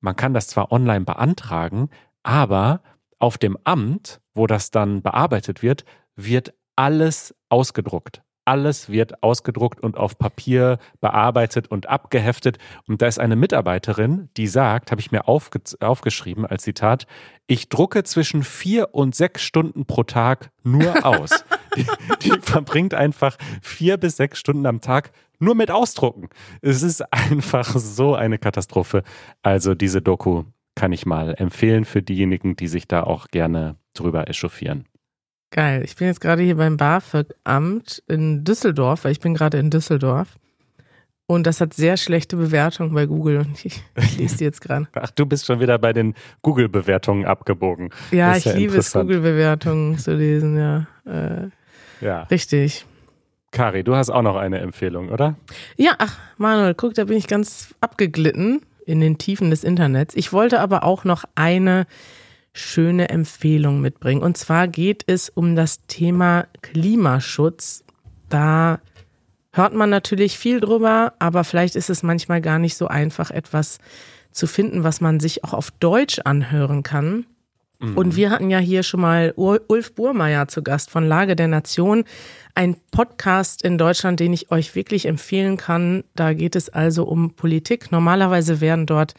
man 0.00 0.16
kann 0.16 0.34
das 0.34 0.48
zwar 0.48 0.72
online 0.72 1.04
beantragen, 1.04 1.90
aber 2.22 2.82
auf 3.18 3.38
dem 3.38 3.56
Amt, 3.64 4.20
wo 4.34 4.46
das 4.46 4.70
dann 4.70 5.02
bearbeitet 5.02 5.62
wird, 5.62 5.84
wird 6.14 6.54
alles 6.76 7.34
ausgedruckt. 7.48 8.22
Alles 8.48 8.88
wird 8.88 9.22
ausgedruckt 9.22 9.78
und 9.78 9.98
auf 9.98 10.16
Papier 10.16 10.78
bearbeitet 11.02 11.68
und 11.70 11.86
abgeheftet. 11.86 12.56
Und 12.86 13.02
da 13.02 13.06
ist 13.06 13.20
eine 13.20 13.36
Mitarbeiterin, 13.36 14.30
die 14.38 14.46
sagt, 14.46 14.90
habe 14.90 15.02
ich 15.02 15.12
mir 15.12 15.28
aufge 15.28 15.60
aufgeschrieben 15.80 16.46
als 16.46 16.62
Zitat, 16.62 17.06
ich 17.46 17.68
drucke 17.68 18.04
zwischen 18.04 18.42
vier 18.42 18.94
und 18.94 19.14
sechs 19.14 19.42
Stunden 19.42 19.84
pro 19.84 20.02
Tag 20.02 20.50
nur 20.64 21.04
aus. 21.04 21.44
die, 21.76 21.84
die 22.22 22.40
verbringt 22.40 22.94
einfach 22.94 23.36
vier 23.60 23.98
bis 23.98 24.16
sechs 24.16 24.38
Stunden 24.38 24.64
am 24.64 24.80
Tag 24.80 25.10
nur 25.38 25.54
mit 25.54 25.70
Ausdrucken. 25.70 26.30
Es 26.62 26.82
ist 26.82 27.02
einfach 27.12 27.76
so 27.76 28.14
eine 28.14 28.38
Katastrophe. 28.38 29.02
Also 29.42 29.74
diese 29.74 30.00
Doku 30.00 30.44
kann 30.74 30.92
ich 30.92 31.04
mal 31.04 31.34
empfehlen 31.36 31.84
für 31.84 32.00
diejenigen, 32.00 32.56
die 32.56 32.68
sich 32.68 32.88
da 32.88 33.02
auch 33.02 33.28
gerne 33.28 33.76
drüber 33.92 34.26
echauffieren. 34.26 34.86
Geil. 35.50 35.82
Ich 35.84 35.96
bin 35.96 36.08
jetzt 36.08 36.20
gerade 36.20 36.42
hier 36.42 36.56
beim 36.56 36.76
BAföG-Amt 36.76 38.02
in 38.06 38.44
Düsseldorf, 38.44 39.04
weil 39.04 39.12
ich 39.12 39.20
bin 39.20 39.34
gerade 39.34 39.58
in 39.58 39.70
Düsseldorf. 39.70 40.36
Und 41.30 41.46
das 41.46 41.60
hat 41.60 41.74
sehr 41.74 41.98
schlechte 41.98 42.36
Bewertungen 42.36 42.94
bei 42.94 43.04
Google 43.04 43.38
und 43.40 43.62
ich, 43.64 43.82
ich 43.96 44.18
lese 44.18 44.38
die 44.38 44.44
jetzt 44.44 44.62
gerade. 44.62 44.88
Ach, 44.94 45.10
du 45.10 45.26
bist 45.26 45.44
schon 45.44 45.60
wieder 45.60 45.78
bei 45.78 45.92
den 45.92 46.14
Google-Bewertungen 46.40 47.26
abgebogen. 47.26 47.90
Ja, 48.10 48.34
ich 48.36 48.46
ja 48.46 48.52
liebe 48.52 48.78
es, 48.78 48.92
Google-Bewertungen 48.92 49.98
zu 49.98 50.14
lesen, 50.14 50.56
ja. 50.56 50.86
Äh, 51.04 51.50
ja. 52.00 52.22
Richtig. 52.24 52.86
Kari, 53.50 53.84
du 53.84 53.94
hast 53.94 54.08
auch 54.08 54.22
noch 54.22 54.36
eine 54.36 54.60
Empfehlung, 54.60 55.10
oder? 55.10 55.36
Ja, 55.76 55.92
ach, 55.98 56.16
Manuel, 56.38 56.74
guck, 56.74 56.94
da 56.94 57.04
bin 57.04 57.18
ich 57.18 57.26
ganz 57.26 57.74
abgeglitten 57.80 58.62
in 58.86 59.00
den 59.00 59.18
Tiefen 59.18 59.50
des 59.50 59.64
Internets. 59.64 60.14
Ich 60.16 60.32
wollte 60.32 60.60
aber 60.60 60.82
auch 60.84 61.04
noch 61.04 61.24
eine 61.34 61.86
schöne 62.58 63.08
Empfehlung 63.08 63.80
mitbringen. 63.80 64.22
Und 64.22 64.36
zwar 64.36 64.68
geht 64.68 65.04
es 65.06 65.28
um 65.28 65.56
das 65.56 65.86
Thema 65.86 66.46
Klimaschutz. 66.62 67.84
Da 68.28 68.80
hört 69.52 69.74
man 69.74 69.90
natürlich 69.90 70.38
viel 70.38 70.60
drüber, 70.60 71.14
aber 71.18 71.44
vielleicht 71.44 71.76
ist 71.76 71.90
es 71.90 72.02
manchmal 72.02 72.40
gar 72.40 72.58
nicht 72.58 72.76
so 72.76 72.88
einfach, 72.88 73.30
etwas 73.30 73.78
zu 74.32 74.46
finden, 74.46 74.84
was 74.84 75.00
man 75.00 75.20
sich 75.20 75.44
auch 75.44 75.52
auf 75.52 75.70
Deutsch 75.70 76.20
anhören 76.24 76.82
kann. 76.82 77.26
Mhm. 77.80 77.96
Und 77.96 78.16
wir 78.16 78.30
hatten 78.30 78.50
ja 78.50 78.58
hier 78.58 78.82
schon 78.82 79.00
mal 79.00 79.32
Ulf 79.36 79.94
Burmeier 79.94 80.48
zu 80.48 80.62
Gast 80.62 80.90
von 80.90 81.06
Lage 81.06 81.36
der 81.36 81.48
Nation, 81.48 82.04
ein 82.54 82.76
Podcast 82.90 83.62
in 83.62 83.78
Deutschland, 83.78 84.20
den 84.20 84.32
ich 84.32 84.50
euch 84.50 84.74
wirklich 84.74 85.06
empfehlen 85.06 85.56
kann. 85.56 86.02
Da 86.14 86.32
geht 86.34 86.56
es 86.56 86.68
also 86.68 87.04
um 87.04 87.34
Politik. 87.34 87.92
Normalerweise 87.92 88.60
werden 88.60 88.86
dort 88.86 89.14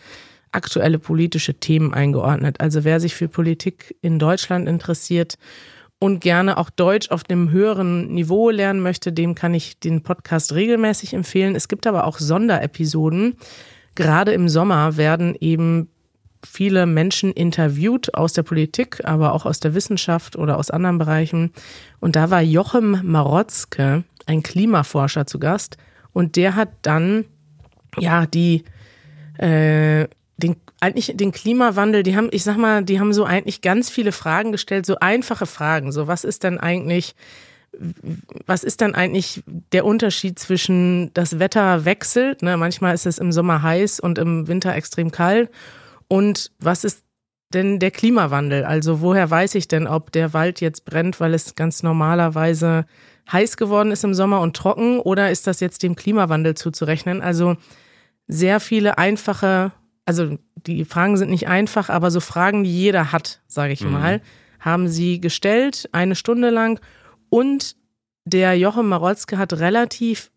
aktuelle 0.51 0.99
politische 0.99 1.55
Themen 1.55 1.93
eingeordnet. 1.93 2.59
Also 2.59 2.83
wer 2.83 2.99
sich 2.99 3.15
für 3.15 3.27
Politik 3.27 3.95
in 4.01 4.19
Deutschland 4.19 4.67
interessiert 4.67 5.37
und 5.99 6.21
gerne 6.21 6.57
auch 6.57 6.69
Deutsch 6.69 7.11
auf 7.11 7.23
dem 7.23 7.51
höheren 7.51 8.07
Niveau 8.13 8.49
lernen 8.49 8.81
möchte, 8.81 9.11
dem 9.11 9.35
kann 9.35 9.53
ich 9.53 9.79
den 9.79 10.01
Podcast 10.01 10.53
regelmäßig 10.53 11.13
empfehlen. 11.13 11.55
Es 11.55 11.67
gibt 11.67 11.85
aber 11.85 12.05
auch 12.05 12.19
Sonderepisoden. 12.19 13.35
Gerade 13.95 14.31
im 14.31 14.47
Sommer 14.47 14.97
werden 14.97 15.35
eben 15.39 15.89
viele 16.45 16.85
Menschen 16.85 17.33
interviewt 17.33 18.13
aus 18.15 18.33
der 18.33 18.43
Politik, 18.43 19.01
aber 19.03 19.33
auch 19.33 19.45
aus 19.45 19.59
der 19.59 19.73
Wissenschaft 19.73 20.37
oder 20.37 20.57
aus 20.57 20.71
anderen 20.71 20.97
Bereichen. 20.97 21.51
Und 21.99 22.15
da 22.15 22.29
war 22.29 22.41
Jochem 22.41 23.01
Marotzke, 23.03 24.03
ein 24.25 24.43
Klimaforscher, 24.43 25.25
zu 25.25 25.39
Gast. 25.39 25.77
Und 26.13 26.35
der 26.37 26.55
hat 26.55 26.69
dann, 26.81 27.25
ja, 27.97 28.25
die, 28.25 28.63
äh, 29.37 30.07
eigentlich 30.81 31.11
den 31.15 31.31
Klimawandel, 31.31 32.03
die 32.03 32.15
haben, 32.15 32.29
ich 32.31 32.43
sag 32.43 32.57
mal, 32.57 32.83
die 32.83 32.99
haben 32.99 33.13
so 33.13 33.25
eigentlich 33.25 33.61
ganz 33.61 33.89
viele 33.89 34.11
Fragen 34.11 34.51
gestellt, 34.51 34.85
so 34.85 34.97
einfache 34.99 35.45
Fragen. 35.45 35.91
So, 35.91 36.07
was 36.07 36.23
ist 36.23 36.43
denn 36.43 36.57
eigentlich, 36.57 37.15
was 38.45 38.63
ist 38.63 38.81
dann 38.81 38.95
eigentlich 38.95 39.43
der 39.73 39.85
Unterschied 39.85 40.39
zwischen 40.39 41.13
das 41.13 41.39
Wetter 41.39 41.85
wechselt? 41.85 42.41
Ne? 42.41 42.57
Manchmal 42.57 42.93
ist 42.93 43.05
es 43.05 43.17
im 43.17 43.31
Sommer 43.31 43.61
heiß 43.61 43.99
und 43.99 44.17
im 44.17 44.47
Winter 44.47 44.73
extrem 44.73 45.11
kalt. 45.11 45.49
Und 46.07 46.51
was 46.59 46.83
ist 46.83 47.03
denn 47.53 47.79
der 47.79 47.91
Klimawandel? 47.91 48.63
Also 48.63 49.01
woher 49.01 49.29
weiß 49.29 49.55
ich 49.55 49.67
denn, 49.67 49.87
ob 49.87 50.11
der 50.11 50.33
Wald 50.33 50.61
jetzt 50.61 50.85
brennt, 50.85 51.19
weil 51.19 51.33
es 51.33 51.55
ganz 51.55 51.83
normalerweise 51.83 52.85
heiß 53.31 53.57
geworden 53.57 53.91
ist 53.91 54.03
im 54.03 54.13
Sommer 54.13 54.41
und 54.41 54.55
trocken 54.55 54.99
oder 54.99 55.29
ist 55.29 55.45
das 55.45 55.59
jetzt 55.59 55.83
dem 55.83 55.95
Klimawandel 55.95 56.55
zuzurechnen? 56.55 57.21
Also 57.21 57.57
sehr 58.27 58.59
viele 58.59 58.97
einfache, 58.97 59.71
also 60.09 60.39
die 60.55 60.85
Fragen 60.85 61.17
sind 61.17 61.29
nicht 61.29 61.47
einfach, 61.47 61.89
aber 61.89 62.09
so 62.09 62.19
Fragen, 62.19 62.63
die 62.63 62.75
jeder 62.75 63.11
hat, 63.11 63.41
sage 63.45 63.73
ich 63.73 63.83
mhm. 63.83 63.91
mal, 63.91 64.21
haben 64.59 64.87
sie 64.87 65.21
gestellt, 65.21 65.87
eine 65.91 66.15
Stunde 66.15 66.49
lang. 66.49 66.79
Und 67.29 67.75
der 68.25 68.57
Jochen 68.57 68.87
Marolzke 68.87 69.37
hat 69.37 69.53
relativ 69.53 70.31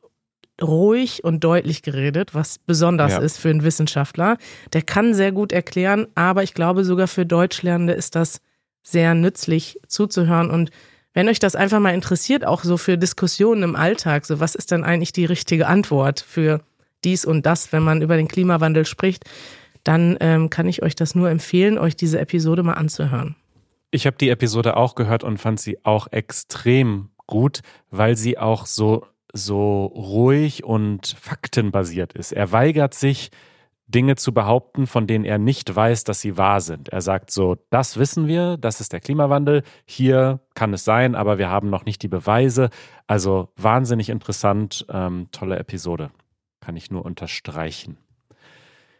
ruhig 0.60 1.24
und 1.24 1.42
deutlich 1.42 1.80
geredet, 1.80 2.34
was 2.34 2.58
besonders 2.58 3.12
ja. 3.12 3.18
ist 3.20 3.38
für 3.38 3.48
einen 3.48 3.64
Wissenschaftler. 3.64 4.36
Der 4.74 4.82
kann 4.82 5.14
sehr 5.14 5.32
gut 5.32 5.52
erklären, 5.52 6.06
aber 6.14 6.42
ich 6.42 6.52
glaube 6.52 6.84
sogar 6.84 7.08
für 7.08 7.24
Deutschlernende 7.24 7.94
ist 7.94 8.14
das 8.14 8.42
sehr 8.82 9.14
nützlich 9.14 9.80
zuzuhören 9.88 10.50
und 10.50 10.70
wenn 11.14 11.28
euch 11.28 11.38
das 11.38 11.56
einfach 11.56 11.80
mal 11.80 11.94
interessiert, 11.94 12.44
auch 12.44 12.62
so 12.62 12.76
für 12.76 12.98
Diskussionen 12.98 13.62
im 13.62 13.76
Alltag, 13.76 14.26
so 14.26 14.38
was 14.38 14.54
ist 14.54 14.70
denn 14.70 14.84
eigentlich 14.84 15.12
die 15.12 15.24
richtige 15.24 15.66
Antwort 15.66 16.20
für 16.20 16.60
dies 17.04 17.24
und 17.24 17.44
das, 17.46 17.72
wenn 17.72 17.82
man 17.82 18.02
über 18.02 18.16
den 18.16 18.28
Klimawandel 18.28 18.86
spricht, 18.86 19.24
dann 19.84 20.16
ähm, 20.20 20.50
kann 20.50 20.68
ich 20.68 20.82
euch 20.82 20.94
das 20.94 21.14
nur 21.14 21.30
empfehlen, 21.30 21.78
euch 21.78 21.96
diese 21.96 22.20
Episode 22.20 22.62
mal 22.62 22.74
anzuhören. 22.74 23.36
Ich 23.90 24.06
habe 24.06 24.16
die 24.16 24.30
Episode 24.30 24.76
auch 24.76 24.94
gehört 24.94 25.24
und 25.24 25.38
fand 25.38 25.60
sie 25.60 25.84
auch 25.84 26.08
extrem 26.10 27.10
gut, 27.26 27.60
weil 27.90 28.16
sie 28.16 28.38
auch 28.38 28.66
so 28.66 29.06
so 29.34 29.86
ruhig 29.86 30.62
und 30.62 31.16
faktenbasiert 31.18 32.12
ist. 32.12 32.32
Er 32.32 32.52
weigert 32.52 32.92
sich, 32.92 33.30
Dinge 33.86 34.16
zu 34.16 34.32
behaupten, 34.32 34.86
von 34.86 35.06
denen 35.06 35.24
er 35.24 35.38
nicht 35.38 35.74
weiß, 35.74 36.04
dass 36.04 36.20
sie 36.20 36.36
wahr 36.36 36.60
sind. 36.60 36.88
Er 36.88 37.02
sagt 37.02 37.30
so, 37.30 37.56
das 37.70 37.98
wissen 37.98 38.26
wir, 38.26 38.56
das 38.56 38.80
ist 38.80 38.92
der 38.92 39.00
Klimawandel, 39.00 39.62
hier 39.84 40.40
kann 40.54 40.72
es 40.72 40.84
sein, 40.84 41.14
aber 41.14 41.38
wir 41.38 41.50
haben 41.50 41.70
noch 41.70 41.84
nicht 41.84 42.02
die 42.02 42.08
Beweise. 42.08 42.70
Also 43.06 43.50
wahnsinnig 43.56 44.08
interessant, 44.08 44.86
ähm, 44.88 45.28
tolle 45.30 45.58
Episode. 45.58 46.10
Kann 46.60 46.76
ich 46.76 46.90
nur 46.90 47.04
unterstreichen. 47.04 47.98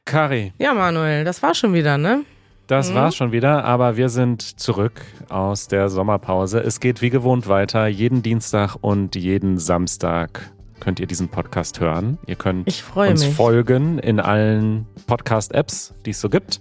Kari. 0.05 0.53
Ja, 0.59 0.75
Manuel, 0.75 1.25
das 1.25 1.43
war 1.43 1.55
schon 1.55 1.73
wieder, 1.75 1.97
ne? 1.97 2.25
Das 2.67 2.91
mhm. 2.91 2.95
war's 2.95 3.17
schon 3.17 3.33
wieder, 3.33 3.65
aber 3.65 3.97
wir 3.97 4.09
sind 4.09 4.43
zurück 4.61 5.03
aus 5.29 5.69
der 5.69 5.89
Sommerpause. 5.89 6.61
Es 6.61 6.81
geht 6.81 7.03
wie 7.03 7.11
gewohnt 7.11 7.49
weiter, 7.49 7.87
jeden 7.87 8.23
Dienstag 8.23 8.77
und 8.81 9.15
jeden 9.15 9.59
Samstag 9.59 10.53
könnt 10.81 10.99
ihr 10.99 11.07
diesen 11.07 11.29
Podcast 11.29 11.81
hören. 11.81 12.19
Ihr 12.27 12.37
könnt 12.37 12.67
uns 12.97 13.27
mich. 13.27 13.35
folgen 13.35 13.99
in 13.99 14.19
allen 14.19 14.87
Podcast-Apps, 15.07 15.95
die 16.05 16.11
es 16.11 16.21
so 16.21 16.29
gibt. 16.29 16.61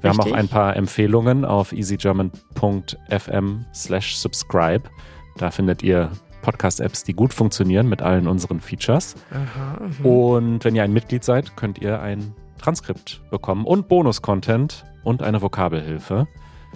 Wir 0.00 0.10
Richtig. 0.10 0.24
haben 0.26 0.32
auch 0.32 0.36
ein 0.36 0.48
paar 0.48 0.76
Empfehlungen 0.76 1.44
auf 1.44 1.72
easygerman.fm 1.72 3.64
slash 3.74 4.16
subscribe. 4.16 4.88
Da 5.36 5.50
findet 5.50 5.82
ihr 5.82 6.12
Podcast-Apps, 6.42 7.02
die 7.02 7.14
gut 7.14 7.34
funktionieren 7.34 7.88
mit 7.88 8.02
allen 8.02 8.28
unseren 8.28 8.60
Features. 8.60 9.16
Aha, 9.32 9.80
mhm. 9.80 10.06
und 10.06 10.64
wenn 10.64 10.76
ihr 10.76 10.84
ein 10.84 10.92
Mitglied 10.92 11.24
seid, 11.24 11.56
könnt 11.56 11.78
ihr 11.78 12.00
ein 12.00 12.34
Transkript 12.58 13.20
bekommen 13.30 13.64
und 13.64 13.88
Bonus-Content 13.88 14.84
und 15.04 15.22
eine 15.22 15.42
Vokabelhilfe. 15.42 16.26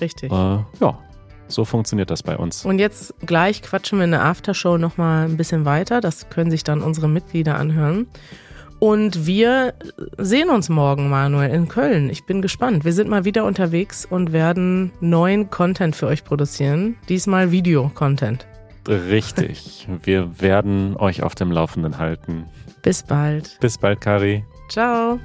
Richtig. 0.00 0.30
Äh, 0.30 0.34
ja, 0.34 0.98
so 1.48 1.64
funktioniert 1.64 2.10
das 2.10 2.22
bei 2.22 2.36
uns. 2.36 2.64
Und 2.64 2.78
jetzt 2.78 3.14
gleich 3.26 3.62
quatschen 3.62 3.98
wir 3.98 4.04
in 4.04 4.12
der 4.12 4.24
Aftershow 4.24 4.78
nochmal 4.78 5.26
ein 5.26 5.36
bisschen 5.36 5.64
weiter. 5.64 6.00
Das 6.00 6.30
können 6.30 6.50
sich 6.50 6.64
dann 6.64 6.80
unsere 6.82 7.08
Mitglieder 7.08 7.56
anhören. 7.56 8.06
Und 8.78 9.26
wir 9.26 9.74
sehen 10.16 10.48
uns 10.48 10.70
morgen, 10.70 11.10
Manuel, 11.10 11.50
in 11.50 11.68
Köln. 11.68 12.08
Ich 12.08 12.24
bin 12.24 12.40
gespannt. 12.40 12.84
Wir 12.86 12.94
sind 12.94 13.10
mal 13.10 13.26
wieder 13.26 13.44
unterwegs 13.44 14.06
und 14.06 14.32
werden 14.32 14.90
neuen 15.00 15.50
Content 15.50 15.94
für 15.94 16.06
euch 16.06 16.24
produzieren. 16.24 16.96
Diesmal 17.10 17.50
Video-Content. 17.50 18.46
Richtig. 18.88 19.86
wir 20.02 20.40
werden 20.40 20.96
euch 20.96 21.22
auf 21.22 21.34
dem 21.34 21.52
Laufenden 21.52 21.98
halten. 21.98 22.46
Bis 22.82 23.02
bald. 23.02 23.58
Bis 23.60 23.76
bald, 23.76 24.00
Kari. 24.00 24.44
Ciao. 24.70 25.18